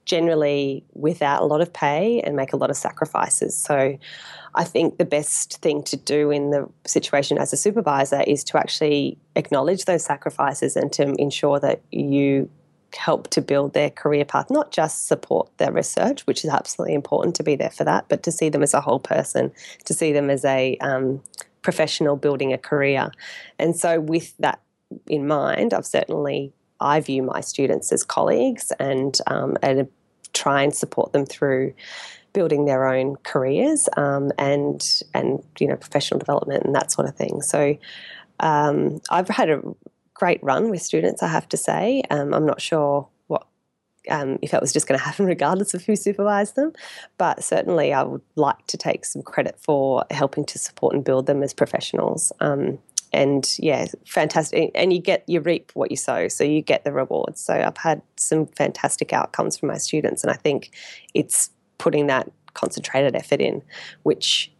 generally 0.08 0.84
without 0.94 1.42
a 1.42 1.46
lot 1.46 1.62
of 1.62 1.72
pay 1.72 2.22
and 2.22 2.36
make 2.36 2.54
a 2.54 2.58
lot 2.58 2.70
of 2.70 2.78
sacrifices. 2.78 3.56
So 3.56 3.98
I 4.56 4.64
think 4.64 4.98
the 4.98 5.06
best 5.06 5.62
thing 5.62 5.84
to 5.84 5.98
do 5.98 6.32
in 6.32 6.50
the 6.50 6.68
situation 6.86 7.38
as 7.38 7.54
a 7.54 7.58
supervisor 7.58 8.22
is 8.26 8.44
to 8.46 8.58
actually 8.58 9.18
acknowledge 9.36 9.86
those 9.86 10.04
sacrifices 10.04 10.76
and 10.76 10.92
to 10.94 11.14
ensure 11.20 11.60
that 11.60 11.82
you 11.92 12.50
help 12.96 13.30
to 13.32 13.42
build 13.42 13.74
their 13.74 13.90
career 13.90 14.24
path, 14.24 14.50
not 14.50 14.72
just 14.72 15.08
support 15.08 15.50
their 15.58 15.74
research, 15.74 16.26
which 16.26 16.46
is 16.46 16.50
absolutely 16.50 16.96
important 16.96 17.36
to 17.36 17.44
be 17.44 17.56
there 17.56 17.70
for 17.70 17.84
that, 17.84 18.06
but 18.08 18.24
to 18.24 18.32
see 18.32 18.48
them 18.48 18.64
as 18.64 18.74
a 18.74 18.82
whole 18.82 19.00
person, 19.00 19.52
to 19.84 19.94
see 19.94 20.14
them 20.14 20.30
as 20.30 20.46
a 20.46 20.78
um, 20.78 21.22
professional 21.62 22.16
building 22.16 22.54
a 22.54 22.58
career. 22.58 23.12
And 23.60 23.76
so, 23.76 24.00
with 24.00 24.36
that 24.38 24.62
in 25.08 25.28
mind, 25.28 25.74
I've 25.74 25.86
certainly 25.86 26.54
I 26.80 27.00
view 27.00 27.24
my 27.24 27.42
students 27.42 27.92
as 27.92 28.04
colleagues 28.04 28.72
and 28.80 29.18
um, 29.28 29.58
and 29.62 29.88
try 30.38 30.62
and 30.62 30.74
support 30.74 31.14
them 31.14 31.26
through 31.26 31.74
building 32.34 32.66
their 32.66 32.88
own 32.88 33.16
careers 33.24 33.90
um, 33.98 34.32
and 34.38 35.02
and 35.14 35.44
you 35.60 35.68
know 35.68 35.76
professional 35.76 36.20
development 36.20 36.64
and 36.66 36.76
that 36.76 36.92
sort 36.92 37.08
of 37.08 37.16
thing. 37.16 37.42
So 37.42 37.78
um, 38.40 39.02
I've 39.10 39.28
had 39.28 39.50
a 39.50 39.62
great 40.14 40.42
run 40.44 40.70
with 40.70 40.82
students. 40.82 41.24
I 41.24 41.28
have 41.28 41.50
to 41.50 41.58
say, 41.58 42.04
um, 42.10 42.34
I'm 42.34 42.46
not 42.46 42.62
sure 42.62 43.08
what 43.28 43.48
um, 44.10 44.38
if 44.42 44.52
that 44.52 44.62
was 44.62 44.72
just 44.72 44.88
going 44.88 45.00
to 45.00 45.06
happen 45.06 45.26
regardless 45.36 45.74
of 45.74 45.84
who 45.84 45.96
supervised 45.96 46.56
them, 46.56 46.74
but 47.18 47.44
certainly 47.44 47.94
I 47.94 48.04
would 48.04 48.22
like 48.36 48.66
to 48.68 48.78
take 48.78 49.06
some 49.06 49.22
credit 49.22 49.58
for 49.60 50.06
helping 50.12 50.46
to 50.46 50.60
support 50.60 50.94
and 50.94 51.04
build 51.04 51.26
them 51.26 51.44
as 51.44 51.54
professionals 51.54 52.32
um, 52.40 52.80
and 53.18 53.56
yeah, 53.58 53.88
fantastic. 54.06 54.70
And 54.76 54.94
you 54.94 55.00
get 55.00 55.24
you 55.28 55.42
reap 55.42 55.72
what 55.74 55.90
you 55.90 55.98
sow, 55.98 56.28
so 56.28 56.44
you 56.44 56.62
get 56.62 56.84
the 56.84 56.92
rewards. 56.92 57.42
So 57.42 57.54
I've 57.54 57.78
had 57.78 58.02
some 58.16 58.46
fantastic 58.46 59.12
outcomes 59.12 59.58
from 59.58 59.68
my 59.70 59.78
students, 59.78 60.24
and 60.24 60.32
I 60.32 60.36
think 60.36 60.72
it's 61.16 61.50
putting 61.80 62.08
that 62.08 62.32
concentrated 62.54 63.16
effort 63.16 63.42
in, 63.42 63.64
which 64.04 64.52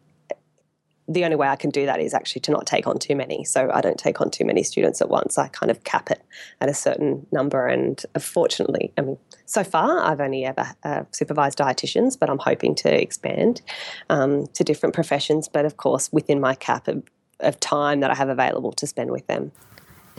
the 1.08 1.24
only 1.24 1.38
way 1.38 1.48
I 1.48 1.56
can 1.56 1.70
do 1.70 1.86
that 1.86 2.02
is 2.02 2.14
actually 2.14 2.42
to 2.42 2.52
not 2.52 2.66
take 2.66 2.86
on 2.86 2.98
too 2.98 3.16
many. 3.16 3.46
So 3.46 3.70
I 3.74 3.80
don't 3.80 3.98
take 3.98 4.20
on 4.20 4.30
too 4.30 4.44
many 4.44 4.64
students 4.64 5.02
at 5.02 5.08
once. 5.08 5.38
I 5.38 5.48
kind 5.48 5.72
of 5.72 5.84
cap 5.86 6.10
it 6.12 6.22
at 6.60 6.68
a 6.68 6.74
certain 6.74 7.26
number. 7.32 7.68
And 7.68 8.04
fortunately, 8.20 8.92
I 8.98 9.02
mean, 9.02 9.18
so 9.46 9.64
far 9.64 10.02
I've 10.02 10.20
only 10.20 10.44
ever 10.44 10.68
uh, 10.84 11.04
supervised 11.12 11.60
dietitians, 11.60 12.20
but 12.20 12.30
I'm 12.30 12.40
hoping 12.40 12.76
to 12.76 13.02
expand 13.02 13.62
um, 14.10 14.48
to 14.48 14.66
different 14.66 14.94
professions. 14.94 15.48
But 15.48 15.64
of 15.66 15.78
course, 15.78 16.12
within 16.12 16.42
my 16.42 16.56
cap 16.56 16.90
of, 17.40 17.60
time 17.60 18.00
that 18.02 18.12
I 18.12 18.16
have 18.16 18.30
available 18.30 18.72
to 18.74 18.88
spend 18.88 19.12
with 19.12 19.28
them. 19.28 19.52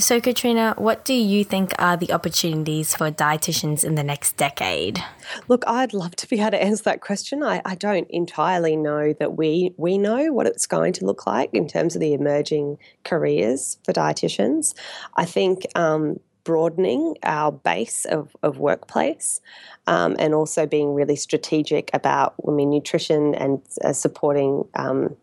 So, 0.00 0.20
Katrina, 0.20 0.74
what 0.78 1.04
do 1.04 1.12
you 1.12 1.42
think 1.42 1.72
are 1.76 1.96
the 1.96 2.12
opportunities 2.12 2.94
for 2.94 3.11
dietitians 3.11 3.83
in 3.85 3.96
the 3.96 4.04
next 4.04 4.37
decade? 4.37 5.02
Look, 5.48 5.64
I'd 5.66 5.92
love 5.92 6.14
to 6.16 6.28
be 6.28 6.38
able 6.38 6.52
to 6.52 6.62
answer 6.62 6.85
that 6.85 7.00
question. 7.00 7.42
I, 7.42 7.61
I 7.64 7.74
don't 7.74 8.09
entirely 8.09 8.76
know 8.76 9.12
that 9.14 9.37
we 9.37 9.74
we 9.76 9.98
know 9.98 10.33
what 10.33 10.46
it's 10.46 10.66
going 10.66 10.92
to 10.94 11.04
look 11.04 11.26
like 11.26 11.50
in 11.52 11.66
terms 11.66 11.96
of 11.96 12.00
the 12.00 12.14
emerging 12.14 12.78
careers 13.02 13.78
for 13.85 13.92
dietitians. 13.92 14.72
I 15.16 15.24
think 15.24 15.66
um, 15.74 16.20
broadening 16.44 17.16
our 17.24 17.50
base 17.50 18.04
of, 18.04 18.37
of 18.44 18.59
workplace 18.59 19.40
um, 19.88 20.14
and 20.20 20.33
also 20.33 20.64
being 20.64 20.94
really 20.94 21.16
strategic 21.16 21.90
about, 21.92 22.35
I 22.46 22.52
mean, 22.52 22.70
nutrition 22.70 23.35
and 23.35 23.61
uh, 23.85 23.92
supporting. 23.92 24.64
Um, 24.74 25.16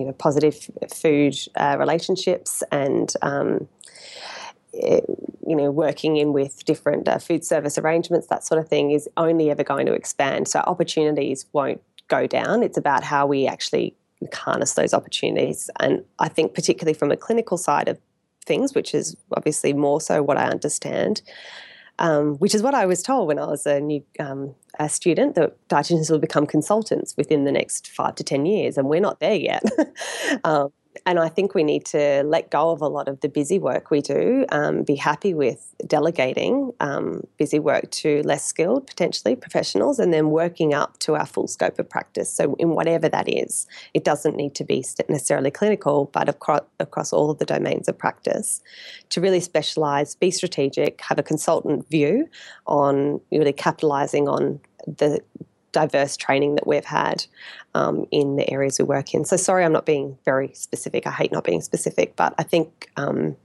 you 0.00 0.06
know 0.06 0.12
positive 0.12 0.70
food 0.92 1.36
uh, 1.56 1.76
relationships 1.78 2.62
and 2.72 3.12
um, 3.22 3.68
it, 4.72 5.04
you 5.46 5.54
know 5.54 5.70
working 5.70 6.16
in 6.16 6.32
with 6.32 6.64
different 6.64 7.06
uh, 7.06 7.18
food 7.18 7.44
service 7.44 7.76
arrangements 7.76 8.26
that 8.28 8.44
sort 8.44 8.60
of 8.60 8.68
thing 8.68 8.90
is 8.90 9.08
only 9.16 9.50
ever 9.50 9.62
going 9.62 9.86
to 9.86 9.92
expand. 9.92 10.48
So 10.48 10.60
opportunities 10.60 11.46
won't 11.52 11.82
go 12.08 12.26
down. 12.26 12.62
It's 12.62 12.78
about 12.78 13.04
how 13.04 13.26
we 13.26 13.46
actually 13.46 13.94
harness 14.32 14.74
those 14.74 14.92
opportunities. 14.94 15.70
And 15.80 16.04
i 16.18 16.28
think 16.28 16.54
particularly 16.54 16.94
from 16.94 17.10
a 17.10 17.16
clinical 17.16 17.58
side 17.58 17.88
of 17.88 17.98
things 18.46 18.74
which 18.74 18.94
is 18.94 19.16
obviously 19.36 19.72
more 19.72 20.00
so 20.00 20.22
what 20.22 20.38
i 20.38 20.46
understand 20.48 21.20
um, 22.00 22.36
which 22.36 22.54
is 22.54 22.62
what 22.62 22.74
I 22.74 22.86
was 22.86 23.02
told 23.02 23.28
when 23.28 23.38
I 23.38 23.46
was 23.46 23.66
a 23.66 23.78
new 23.78 24.02
um, 24.18 24.54
a 24.78 24.88
student 24.88 25.34
that 25.34 25.56
dietitians 25.68 26.10
will 26.10 26.18
become 26.18 26.46
consultants 26.46 27.14
within 27.16 27.44
the 27.44 27.52
next 27.52 27.88
five 27.88 28.14
to 28.16 28.24
ten 28.24 28.46
years, 28.46 28.76
and 28.76 28.88
we're 28.88 29.00
not 29.00 29.20
there 29.20 29.34
yet. 29.34 29.62
um, 30.44 30.72
and 31.06 31.18
I 31.18 31.28
think 31.28 31.54
we 31.54 31.62
need 31.62 31.84
to 31.86 32.22
let 32.24 32.50
go 32.50 32.70
of 32.70 32.80
a 32.80 32.88
lot 32.88 33.08
of 33.08 33.20
the 33.20 33.28
busy 33.28 33.58
work 33.58 33.90
we 33.90 34.00
do, 34.00 34.44
um, 34.50 34.82
be 34.82 34.96
happy 34.96 35.34
with 35.34 35.74
delegating 35.86 36.72
um, 36.80 37.22
busy 37.38 37.58
work 37.58 37.90
to 37.90 38.22
less 38.24 38.44
skilled, 38.44 38.86
potentially 38.86 39.36
professionals, 39.36 39.98
and 39.98 40.12
then 40.12 40.30
working 40.30 40.74
up 40.74 40.98
to 41.00 41.14
our 41.14 41.26
full 41.26 41.46
scope 41.46 41.78
of 41.78 41.88
practice. 41.88 42.32
So, 42.32 42.56
in 42.58 42.70
whatever 42.70 43.08
that 43.08 43.28
is, 43.28 43.66
it 43.94 44.04
doesn't 44.04 44.36
need 44.36 44.54
to 44.56 44.64
be 44.64 44.84
necessarily 45.08 45.50
clinical, 45.50 46.10
but 46.12 46.28
across, 46.28 46.62
across 46.80 47.12
all 47.12 47.30
of 47.30 47.38
the 47.38 47.46
domains 47.46 47.88
of 47.88 47.96
practice 47.96 48.60
to 49.10 49.20
really 49.20 49.40
specialise, 49.40 50.14
be 50.16 50.30
strategic, 50.30 51.00
have 51.02 51.18
a 51.18 51.22
consultant 51.22 51.88
view 51.88 52.28
on 52.66 53.20
really 53.30 53.52
capitalising 53.52 54.28
on 54.28 54.60
the 54.86 55.20
diverse 55.72 56.16
training 56.16 56.56
that 56.56 56.66
we've 56.66 56.84
had 56.84 57.26
um, 57.74 58.06
in 58.10 58.36
the 58.36 58.50
areas 58.50 58.78
we 58.78 58.84
work 58.84 59.14
in. 59.14 59.24
So 59.24 59.36
sorry, 59.36 59.64
I'm 59.64 59.72
not 59.72 59.86
being 59.86 60.18
very 60.24 60.52
specific. 60.54 61.06
I 61.06 61.10
hate 61.10 61.32
not 61.32 61.44
being 61.44 61.60
specific, 61.60 62.16
but 62.16 62.34
I 62.38 62.42
think 62.42 62.90
um, 62.96 63.36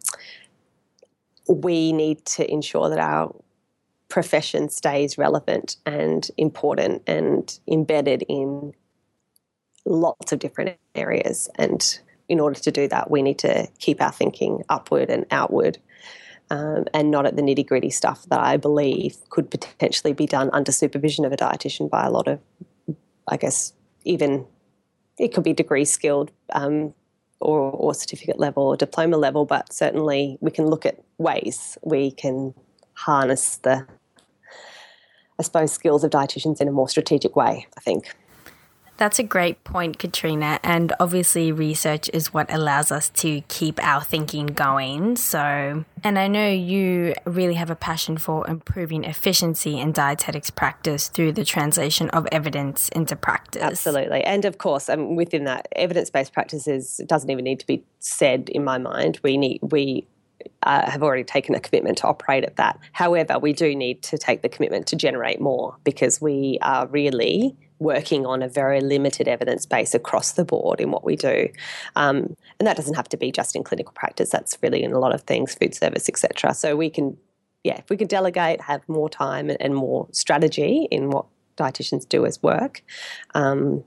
we 1.48 1.92
need 1.92 2.26
to 2.26 2.52
ensure 2.52 2.90
that 2.90 3.00
our 3.00 3.34
profession 4.10 4.70
stays 4.70 5.18
relevant 5.18 5.78
and 5.86 6.30
important 6.38 7.04
and 7.08 7.60
embedded 7.68 8.24
in 8.28 8.74
lots 9.86 10.32
of 10.32 10.40
different 10.40 10.78
areas. 10.96 11.50
And 11.56 12.00
in 12.28 12.40
order 12.40 12.60
to 12.60 12.72
do 12.72 12.88
that, 12.88 13.12
we 13.12 13.22
need 13.22 13.40
to 13.40 13.68
keep 13.80 14.02
our 14.02 14.12
thinking 14.12 14.64
upward 14.70 15.10
and 15.10 15.26
outward 15.32 15.78
um, 16.50 16.86
and 16.94 17.12
not 17.12 17.26
at 17.26 17.36
the 17.36 17.42
nitty 17.42 17.66
gritty 17.66 17.90
stuff 17.90 18.26
that 18.30 18.40
I 18.40 18.58
believe 18.58 19.18
could 19.30 19.50
potentially 19.50 20.14
be 20.14 20.26
done 20.26 20.50
under 20.54 20.72
supervision 20.72 21.26
of 21.26 21.32
a 21.32 21.38
dietitian 21.38 21.90
by 21.90 22.06
a 22.06 22.12
lot 22.12 22.28
of, 22.28 22.40
I 23.28 23.38
guess, 23.38 23.74
even 24.04 24.46
it 25.18 25.34
could 25.34 25.44
be 25.44 25.54
degree 25.54 25.86
skilled 25.86 26.32
um, 26.54 26.94
or, 27.40 27.60
or 27.60 27.94
certificate 27.94 28.40
level 28.40 28.64
or 28.64 28.78
diploma 28.78 29.18
level, 29.18 29.46
but 29.46 29.74
certainly 29.74 30.38
we 30.42 30.52
can 30.52 30.68
look 30.68 30.86
at 30.86 31.00
ways 31.18 31.78
we 31.84 32.12
can 32.12 32.54
harness 32.94 33.58
the, 33.58 33.86
I 35.40 35.44
suppose, 35.44 35.72
skills 35.72 36.04
of 36.04 36.12
dietitians 36.12 36.62
in 36.62 36.68
a 36.68 36.72
more 36.72 36.90
strategic 36.90 37.36
way, 37.36 37.68
I 37.78 37.82
think. 37.82 38.16
That's 38.98 39.20
a 39.20 39.24
great 39.24 39.64
point, 39.64 40.00
Katrina. 40.00 40.60
And 40.64 40.94
obviously, 41.00 41.52
research 41.52 42.10
is 42.14 42.34
what 42.34 42.52
allows 42.52 42.92
us 42.92 43.10
to 43.10 43.42
keep 43.50 43.84
our 43.84 44.02
thinking 44.02 44.48
going. 44.48 45.18
So, 45.18 45.84
and 46.04 46.18
I 46.18 46.28
know 46.28 46.50
you 46.50 47.14
really 47.26 47.56
have 47.56 47.70
a 47.70 47.76
passion 47.76 48.18
for 48.18 48.48
improving 48.48 49.04
efficiency 49.04 49.80
in 49.80 49.92
dietetics 49.92 50.50
practice 50.50 51.10
through 51.10 51.34
the 51.34 51.44
translation 51.44 52.10
of 52.12 52.26
evidence 52.32 52.88
into 52.90 53.16
practice. 53.16 53.62
Absolutely. 53.62 54.24
And 54.24 54.46
of 54.46 54.60
course, 54.60 54.88
um, 54.88 55.16
within 55.16 55.44
that, 55.44 55.68
evidence 55.74 56.10
based 56.10 56.32
practices 56.32 57.02
doesn't 57.06 57.30
even 57.30 57.44
need 57.44 57.60
to 57.60 57.68
be 57.68 57.84
said 58.00 58.50
in 58.50 58.64
my 58.64 58.78
mind. 58.78 59.20
We 59.24 59.38
need, 59.38 59.60
we, 59.62 60.08
uh, 60.64 60.90
have 60.90 61.04
already 61.04 61.24
taken 61.24 61.54
a 61.56 61.60
commitment 61.60 61.98
to 62.00 62.08
operate 62.08 62.44
at 62.44 62.56
that. 62.58 62.80
However, 62.94 63.40
we 63.40 63.52
do 63.52 63.76
need 63.76 64.04
to 64.04 64.18
take 64.18 64.42
the 64.42 64.50
commitment 64.50 64.88
to 64.88 64.96
generate 64.96 65.42
more 65.42 65.76
because 65.84 66.22
we 66.22 66.60
are 66.62 66.88
really 66.88 67.56
working 67.80 68.26
on 68.26 68.42
a 68.42 68.48
very 68.48 68.82
limited 68.82 69.28
evidence 69.28 69.66
base 69.66 69.94
across 69.94 70.34
the 70.34 70.46
board 70.46 70.80
in 70.80 70.92
what 70.92 71.04
we 71.04 71.16
do. 71.16 71.50
Um, 71.96 72.36
and 72.60 72.68
that 72.68 72.78
doesn't 72.78 72.96
have 72.96 73.10
to 73.10 73.18
be 73.18 73.32
just 73.32 73.56
in 73.56 73.64
clinical 73.64 73.94
practice, 73.94 74.30
that's 74.30 74.58
really 74.62 74.84
in 74.84 74.94
a 74.94 75.00
lot 75.00 75.14
of 75.14 75.22
things, 75.22 75.56
food 75.56 75.76
service, 75.76 76.08
etc. 76.08 76.54
So 76.54 76.76
we 76.76 76.90
can, 76.90 77.18
yeah, 77.64 77.78
if 77.78 77.90
we 77.90 77.98
could 77.98 78.08
delegate, 78.08 78.62
have 78.62 78.88
more 78.88 79.10
time 79.10 79.50
and, 79.50 79.62
and 79.62 79.76
more 79.76 80.08
strategy 80.12 80.88
in 80.90 81.10
what 81.10 81.26
dietitians 81.58 82.08
do 82.08 82.26
as 82.26 82.42
work, 82.42 82.84
um, 83.34 83.84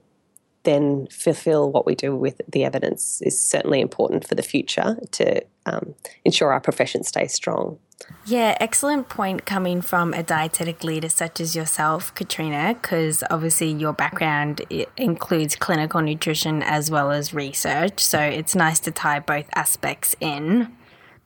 then 0.64 1.06
fulfill 1.10 1.70
what 1.70 1.86
we 1.86 1.94
do 1.94 2.14
with 2.14 2.40
the 2.48 2.64
evidence 2.64 3.22
is 3.22 3.40
certainly 3.40 3.80
important 3.80 4.26
for 4.26 4.34
the 4.34 4.42
future 4.42 4.98
to 5.12 5.42
um, 5.66 5.94
ensure 6.24 6.52
our 6.52 6.60
profession 6.60 7.04
stays 7.04 7.32
strong. 7.32 7.78
Yeah, 8.24 8.56
excellent 8.60 9.08
point 9.08 9.44
coming 9.44 9.80
from 9.80 10.14
a 10.14 10.22
dietetic 10.22 10.84
leader 10.84 11.08
such 11.08 11.40
as 11.40 11.56
yourself, 11.56 12.14
Katrina, 12.14 12.76
because 12.80 13.24
obviously 13.30 13.70
your 13.72 13.92
background 13.92 14.62
includes 14.96 15.56
clinical 15.56 16.00
nutrition 16.00 16.62
as 16.62 16.90
well 16.90 17.10
as 17.10 17.34
research. 17.34 18.00
So 18.00 18.20
it's 18.20 18.54
nice 18.54 18.80
to 18.80 18.90
tie 18.90 19.20
both 19.20 19.46
aspects 19.54 20.14
in. 20.20 20.72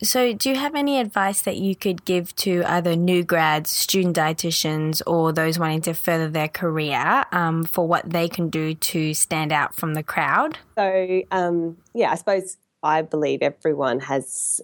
So, 0.02 0.32
do 0.32 0.50
you 0.50 0.56
have 0.56 0.74
any 0.74 0.98
advice 0.98 1.42
that 1.42 1.58
you 1.58 1.76
could 1.76 2.04
give 2.04 2.34
to 2.36 2.64
either 2.66 2.96
new 2.96 3.22
grads, 3.22 3.70
student 3.70 4.16
dietitians, 4.16 5.00
or 5.06 5.32
those 5.32 5.60
wanting 5.60 5.82
to 5.82 5.94
further 5.94 6.28
their 6.28 6.48
career 6.48 7.24
um, 7.30 7.62
for 7.64 7.86
what 7.86 8.10
they 8.10 8.28
can 8.28 8.48
do 8.48 8.74
to 8.74 9.14
stand 9.14 9.52
out 9.52 9.76
from 9.76 9.94
the 9.94 10.02
crowd? 10.02 10.58
So, 10.76 11.22
um, 11.30 11.76
yeah, 11.94 12.10
I 12.10 12.16
suppose 12.16 12.56
I 12.82 13.02
believe 13.02 13.42
everyone 13.42 14.00
has 14.00 14.60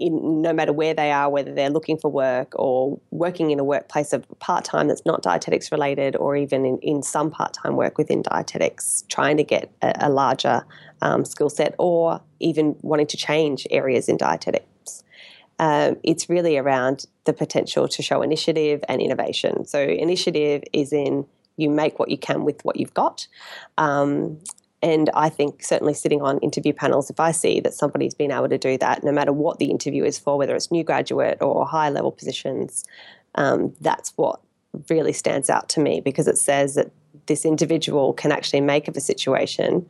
in, 0.00 0.42
no 0.42 0.52
matter 0.52 0.72
where 0.72 0.94
they 0.94 1.12
are, 1.12 1.28
whether 1.30 1.54
they're 1.54 1.70
looking 1.70 1.98
for 1.98 2.10
work 2.10 2.52
or 2.58 2.98
working 3.10 3.50
in 3.50 3.58
a 3.58 3.64
workplace 3.64 4.12
of 4.12 4.26
part 4.38 4.64
time 4.64 4.88
that's 4.88 5.04
not 5.04 5.22
dietetics 5.22 5.70
related, 5.70 6.16
or 6.16 6.36
even 6.36 6.64
in, 6.64 6.78
in 6.78 7.02
some 7.02 7.30
part 7.30 7.52
time 7.52 7.76
work 7.76 7.98
within 7.98 8.22
dietetics, 8.22 9.04
trying 9.08 9.36
to 9.36 9.44
get 9.44 9.70
a, 9.82 9.92
a 10.00 10.10
larger 10.10 10.64
um, 11.02 11.24
skill 11.24 11.50
set 11.50 11.74
or 11.78 12.20
even 12.40 12.76
wanting 12.82 13.06
to 13.06 13.16
change 13.16 13.66
areas 13.70 14.08
in 14.08 14.16
dietetics. 14.16 15.04
Um, 15.58 15.96
it's 16.02 16.30
really 16.30 16.56
around 16.56 17.04
the 17.24 17.34
potential 17.34 17.86
to 17.86 18.02
show 18.02 18.22
initiative 18.22 18.82
and 18.88 19.02
innovation. 19.02 19.66
So, 19.66 19.78
initiative 19.78 20.62
is 20.72 20.92
in 20.92 21.26
you 21.56 21.68
make 21.68 21.98
what 21.98 22.10
you 22.10 22.16
can 22.16 22.44
with 22.44 22.64
what 22.64 22.76
you've 22.76 22.94
got. 22.94 23.28
Um, 23.76 24.38
and 24.82 25.10
I 25.14 25.28
think 25.28 25.62
certainly 25.62 25.94
sitting 25.94 26.22
on 26.22 26.38
interview 26.38 26.72
panels, 26.72 27.10
if 27.10 27.20
I 27.20 27.32
see 27.32 27.60
that 27.60 27.74
somebody's 27.74 28.14
been 28.14 28.32
able 28.32 28.48
to 28.48 28.58
do 28.58 28.78
that, 28.78 29.04
no 29.04 29.12
matter 29.12 29.32
what 29.32 29.58
the 29.58 29.70
interview 29.70 30.04
is 30.04 30.18
for, 30.18 30.38
whether 30.38 30.56
it's 30.56 30.70
new 30.70 30.84
graduate 30.84 31.38
or 31.42 31.66
high 31.66 31.90
level 31.90 32.10
positions, 32.10 32.84
um, 33.34 33.74
that's 33.80 34.12
what 34.16 34.40
really 34.88 35.12
stands 35.12 35.50
out 35.50 35.68
to 35.70 35.80
me 35.80 36.00
because 36.00 36.26
it 36.26 36.38
says 36.38 36.76
that 36.76 36.90
this 37.26 37.44
individual 37.44 38.12
can 38.14 38.32
actually 38.32 38.60
make 38.60 38.88
of 38.88 38.96
a 38.96 39.00
situation 39.00 39.86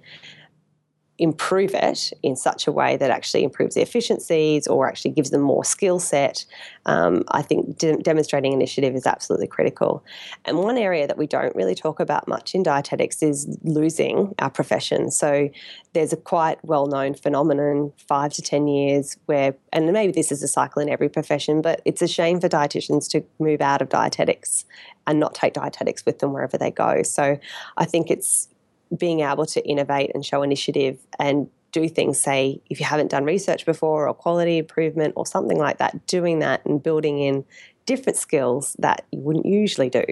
improve 1.20 1.74
it 1.74 2.14
in 2.22 2.35
such 2.35 2.66
a 2.66 2.72
way 2.72 2.96
that 2.96 3.11
actually 3.11 3.44
improves 3.44 3.74
the 3.74 3.83
efficiencies 3.83 4.66
or 4.66 4.88
actually 4.88 5.11
gives 5.11 5.28
them 5.28 5.42
more 5.42 5.62
skill 5.64 6.00
set, 6.00 6.46
um, 6.87 7.24
I 7.28 7.42
think 7.42 7.76
de- 7.76 7.98
demonstrating 7.98 8.54
initiative 8.54 8.94
is 8.94 9.06
absolutely 9.06 9.46
critical. 9.46 10.02
And 10.46 10.59
one 10.59 10.78
area 10.78 11.06
that 11.06 11.18
we 11.18 11.26
don't 11.26 11.54
really 11.54 11.74
talk 11.74 12.00
about 12.00 12.26
much 12.26 12.54
in 12.54 12.62
dietetics 12.62 13.22
is 13.22 13.59
losing 13.62 14.35
our 14.38 14.48
profession. 14.48 15.11
So 15.11 15.50
there's 15.92 16.14
a 16.14 16.16
quite 16.16 16.64
well 16.64 16.87
known 16.87 17.12
phenomenon, 17.12 17.92
five 18.09 18.33
to 18.33 18.42
10 18.42 18.66
years, 18.66 19.18
where, 19.26 19.54
and 19.74 19.92
maybe 19.92 20.12
this 20.12 20.33
is 20.33 20.42
a 20.42 20.48
cycle 20.48 20.80
in 20.80 20.88
every 20.88 21.11
profession, 21.11 21.61
but 21.61 21.83
it's 21.85 22.00
a 22.00 22.09
shame 22.09 22.40
for 22.40 22.48
dietitians 22.48 23.11
to 23.11 23.22
move 23.38 23.61
out 23.61 23.83
of 23.83 23.90
dietetics 23.90 24.64
and 25.06 25.20
not 25.20 25.35
take 25.35 25.52
dietetics 25.52 26.06
with 26.06 26.20
them 26.20 26.33
wherever 26.33 26.56
they 26.56 26.70
go. 26.70 27.02
So 27.02 27.38
I 27.76 27.85
think 27.85 28.11
it's 28.11 28.48
being 28.96 29.20
able 29.20 29.46
to 29.46 29.64
innovate 29.66 30.11
and 30.14 30.24
show 30.24 30.42
initiative 30.42 30.98
and 31.18 31.48
do 31.72 31.88
things, 31.88 32.20
say, 32.20 32.61
if 32.68 32.81
you 32.81 32.87
haven't 32.87 33.11
done 33.11 33.24
research 33.24 33.64
before 33.64 34.09
or 34.09 34.14
quality 34.14 34.59
improvement 34.59 35.14
or 35.16 35.24
something 35.24 35.59
like 35.59 35.79
that, 35.79 36.07
doing 36.07 36.40
that 36.40 36.64
and 36.66 36.83
building 36.83 37.20
in 37.20 37.44
different 37.87 38.16
skills 38.16 38.76
that 38.79 39.05
you 39.12 39.20
wouldn't 39.20 39.46
usually 39.46 39.88
do. 39.88 40.05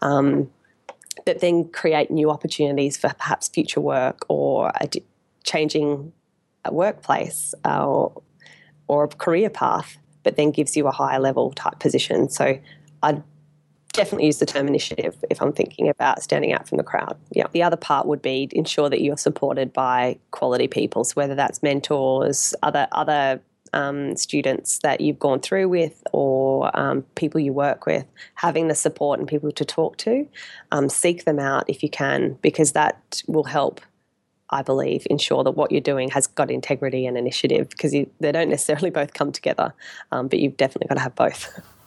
Um, 0.00 0.50
that 1.26 1.40
then 1.40 1.68
create 1.68 2.10
new 2.10 2.30
opportunities 2.30 2.96
for 2.96 3.12
perhaps 3.18 3.48
future 3.48 3.80
work 3.80 4.24
or 4.28 4.72
a 4.80 4.86
d- 4.86 5.04
changing 5.44 6.12
a 6.64 6.72
workplace 6.72 7.54
uh, 7.64 7.84
or, 7.84 8.22
or 8.88 9.04
a 9.04 9.08
career 9.08 9.50
path, 9.50 9.98
but 10.22 10.36
then 10.36 10.50
gives 10.50 10.76
you 10.76 10.86
a 10.86 10.90
higher 10.90 11.20
level 11.20 11.52
type 11.52 11.78
position. 11.80 12.28
So 12.28 12.58
I'd 13.02 13.22
definitely 13.92 14.26
use 14.26 14.38
the 14.38 14.46
term 14.46 14.66
initiative 14.66 15.16
if 15.30 15.40
I'm 15.40 15.52
thinking 15.52 15.88
about 15.88 16.22
standing 16.22 16.52
out 16.52 16.68
from 16.68 16.78
the 16.78 16.84
crowd. 16.84 17.16
Yeah. 17.30 17.46
The 17.52 17.62
other 17.62 17.76
part 17.76 18.06
would 18.06 18.22
be 18.22 18.48
ensure 18.52 18.88
that 18.88 19.02
you're 19.02 19.16
supported 19.16 19.72
by 19.72 20.18
quality 20.30 20.68
people, 20.68 21.04
so 21.04 21.14
whether 21.14 21.34
that's 21.34 21.62
mentors, 21.62 22.54
other 22.62 22.88
other 22.92 23.40
um, 23.74 24.16
students 24.16 24.80
that 24.80 25.00
you've 25.00 25.18
gone 25.18 25.40
through 25.40 25.68
with, 25.68 26.02
or 26.12 26.70
um, 26.78 27.02
people 27.14 27.40
you 27.40 27.52
work 27.52 27.86
with, 27.86 28.04
having 28.34 28.68
the 28.68 28.74
support 28.74 29.18
and 29.18 29.26
people 29.28 29.50
to 29.50 29.64
talk 29.64 29.96
to, 29.98 30.28
um, 30.72 30.88
seek 30.88 31.24
them 31.24 31.38
out 31.38 31.64
if 31.68 31.82
you 31.82 31.88
can, 31.88 32.36
because 32.42 32.72
that 32.72 33.22
will 33.26 33.44
help. 33.44 33.80
I 34.54 34.60
believe 34.60 35.06
ensure 35.08 35.42
that 35.44 35.52
what 35.52 35.72
you're 35.72 35.80
doing 35.80 36.10
has 36.10 36.26
got 36.26 36.50
integrity 36.50 37.06
and 37.06 37.16
initiative 37.16 37.70
because 37.70 37.92
they 37.92 38.32
don't 38.32 38.50
necessarily 38.50 38.90
both 39.00 39.14
come 39.14 39.32
together, 39.32 39.72
um, 40.10 40.28
but 40.28 40.40
you've 40.40 40.58
definitely 40.58 40.88
got 40.88 40.96
to 40.96 41.00
have 41.00 41.14
both. 41.14 41.58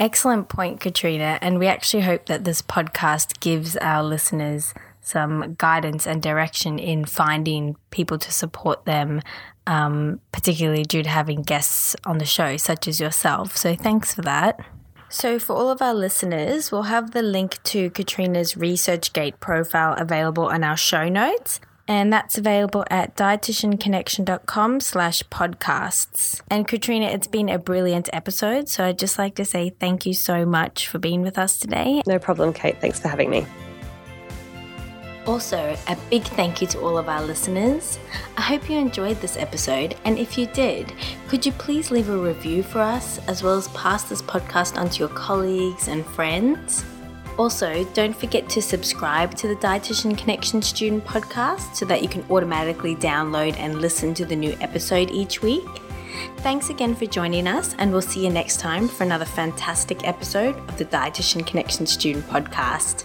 Excellent 0.00 0.48
point, 0.48 0.80
Katrina. 0.80 1.38
And 1.42 1.58
we 1.58 1.66
actually 1.66 2.02
hope 2.02 2.24
that 2.24 2.44
this 2.44 2.62
podcast 2.62 3.38
gives 3.40 3.76
our 3.76 4.02
listeners 4.02 4.72
some 5.02 5.56
guidance 5.58 6.06
and 6.06 6.22
direction 6.22 6.78
in 6.78 7.04
finding 7.04 7.76
people 7.90 8.18
to 8.18 8.32
support 8.32 8.86
them, 8.86 9.20
um, 9.66 10.18
particularly 10.32 10.84
due 10.84 11.02
to 11.02 11.08
having 11.10 11.42
guests 11.42 11.94
on 12.06 12.16
the 12.16 12.24
show, 12.24 12.56
such 12.56 12.88
as 12.88 12.98
yourself. 12.98 13.58
So 13.58 13.74
thanks 13.74 14.14
for 14.14 14.22
that. 14.22 14.58
So, 15.12 15.40
for 15.40 15.56
all 15.56 15.68
of 15.70 15.82
our 15.82 15.92
listeners, 15.92 16.70
we'll 16.70 16.82
have 16.82 17.10
the 17.10 17.22
link 17.22 17.60
to 17.64 17.90
Katrina's 17.90 18.54
ResearchGate 18.54 19.40
profile 19.40 19.94
available 19.94 20.46
on 20.46 20.62
our 20.62 20.76
show 20.76 21.08
notes. 21.08 21.60
And 21.90 22.12
that's 22.12 22.38
available 22.38 22.84
at 22.88 23.16
dietitianconnection.com 23.16 24.78
slash 24.78 25.24
podcasts. 25.24 26.40
And 26.48 26.68
Katrina, 26.68 27.06
it's 27.06 27.26
been 27.26 27.48
a 27.48 27.58
brilliant 27.58 28.08
episode, 28.12 28.68
so 28.68 28.84
I'd 28.84 28.96
just 28.96 29.18
like 29.18 29.34
to 29.34 29.44
say 29.44 29.70
thank 29.70 30.06
you 30.06 30.14
so 30.14 30.46
much 30.46 30.86
for 30.86 31.00
being 31.00 31.20
with 31.22 31.36
us 31.36 31.58
today. 31.58 32.00
No 32.06 32.20
problem, 32.20 32.52
Kate. 32.52 32.80
Thanks 32.80 33.00
for 33.00 33.08
having 33.08 33.28
me. 33.28 33.44
Also, 35.26 35.76
a 35.88 35.96
big 36.10 36.22
thank 36.22 36.60
you 36.60 36.68
to 36.68 36.80
all 36.80 36.96
of 36.96 37.08
our 37.08 37.22
listeners. 37.22 37.98
I 38.36 38.42
hope 38.42 38.70
you 38.70 38.78
enjoyed 38.78 39.20
this 39.20 39.36
episode, 39.36 39.96
and 40.04 40.16
if 40.16 40.38
you 40.38 40.46
did, 40.46 40.92
could 41.26 41.44
you 41.44 41.50
please 41.50 41.90
leave 41.90 42.08
a 42.08 42.16
review 42.16 42.62
for 42.62 42.78
us 42.78 43.18
as 43.26 43.42
well 43.42 43.56
as 43.56 43.66
pass 43.68 44.04
this 44.04 44.22
podcast 44.22 44.78
on 44.78 44.90
to 44.90 44.98
your 45.00 45.08
colleagues 45.08 45.88
and 45.88 46.06
friends? 46.06 46.84
Also, 47.38 47.84
don't 47.94 48.14
forget 48.14 48.48
to 48.50 48.60
subscribe 48.60 49.34
to 49.36 49.48
the 49.48 49.56
Dietitian 49.56 50.16
Connection 50.16 50.60
Student 50.60 51.04
podcast 51.04 51.74
so 51.74 51.86
that 51.86 52.02
you 52.02 52.08
can 52.08 52.24
automatically 52.30 52.94
download 52.94 53.56
and 53.58 53.80
listen 53.80 54.12
to 54.14 54.24
the 54.24 54.36
new 54.36 54.56
episode 54.60 55.10
each 55.10 55.42
week. 55.42 55.66
Thanks 56.38 56.70
again 56.70 56.94
for 56.94 57.06
joining 57.06 57.46
us, 57.46 57.74
and 57.78 57.92
we'll 57.92 58.02
see 58.02 58.24
you 58.24 58.30
next 58.30 58.60
time 58.60 58.88
for 58.88 59.04
another 59.04 59.24
fantastic 59.24 60.06
episode 60.06 60.56
of 60.68 60.76
the 60.76 60.84
Dietitian 60.84 61.46
Connection 61.46 61.86
Student 61.86 62.26
podcast. 62.26 63.04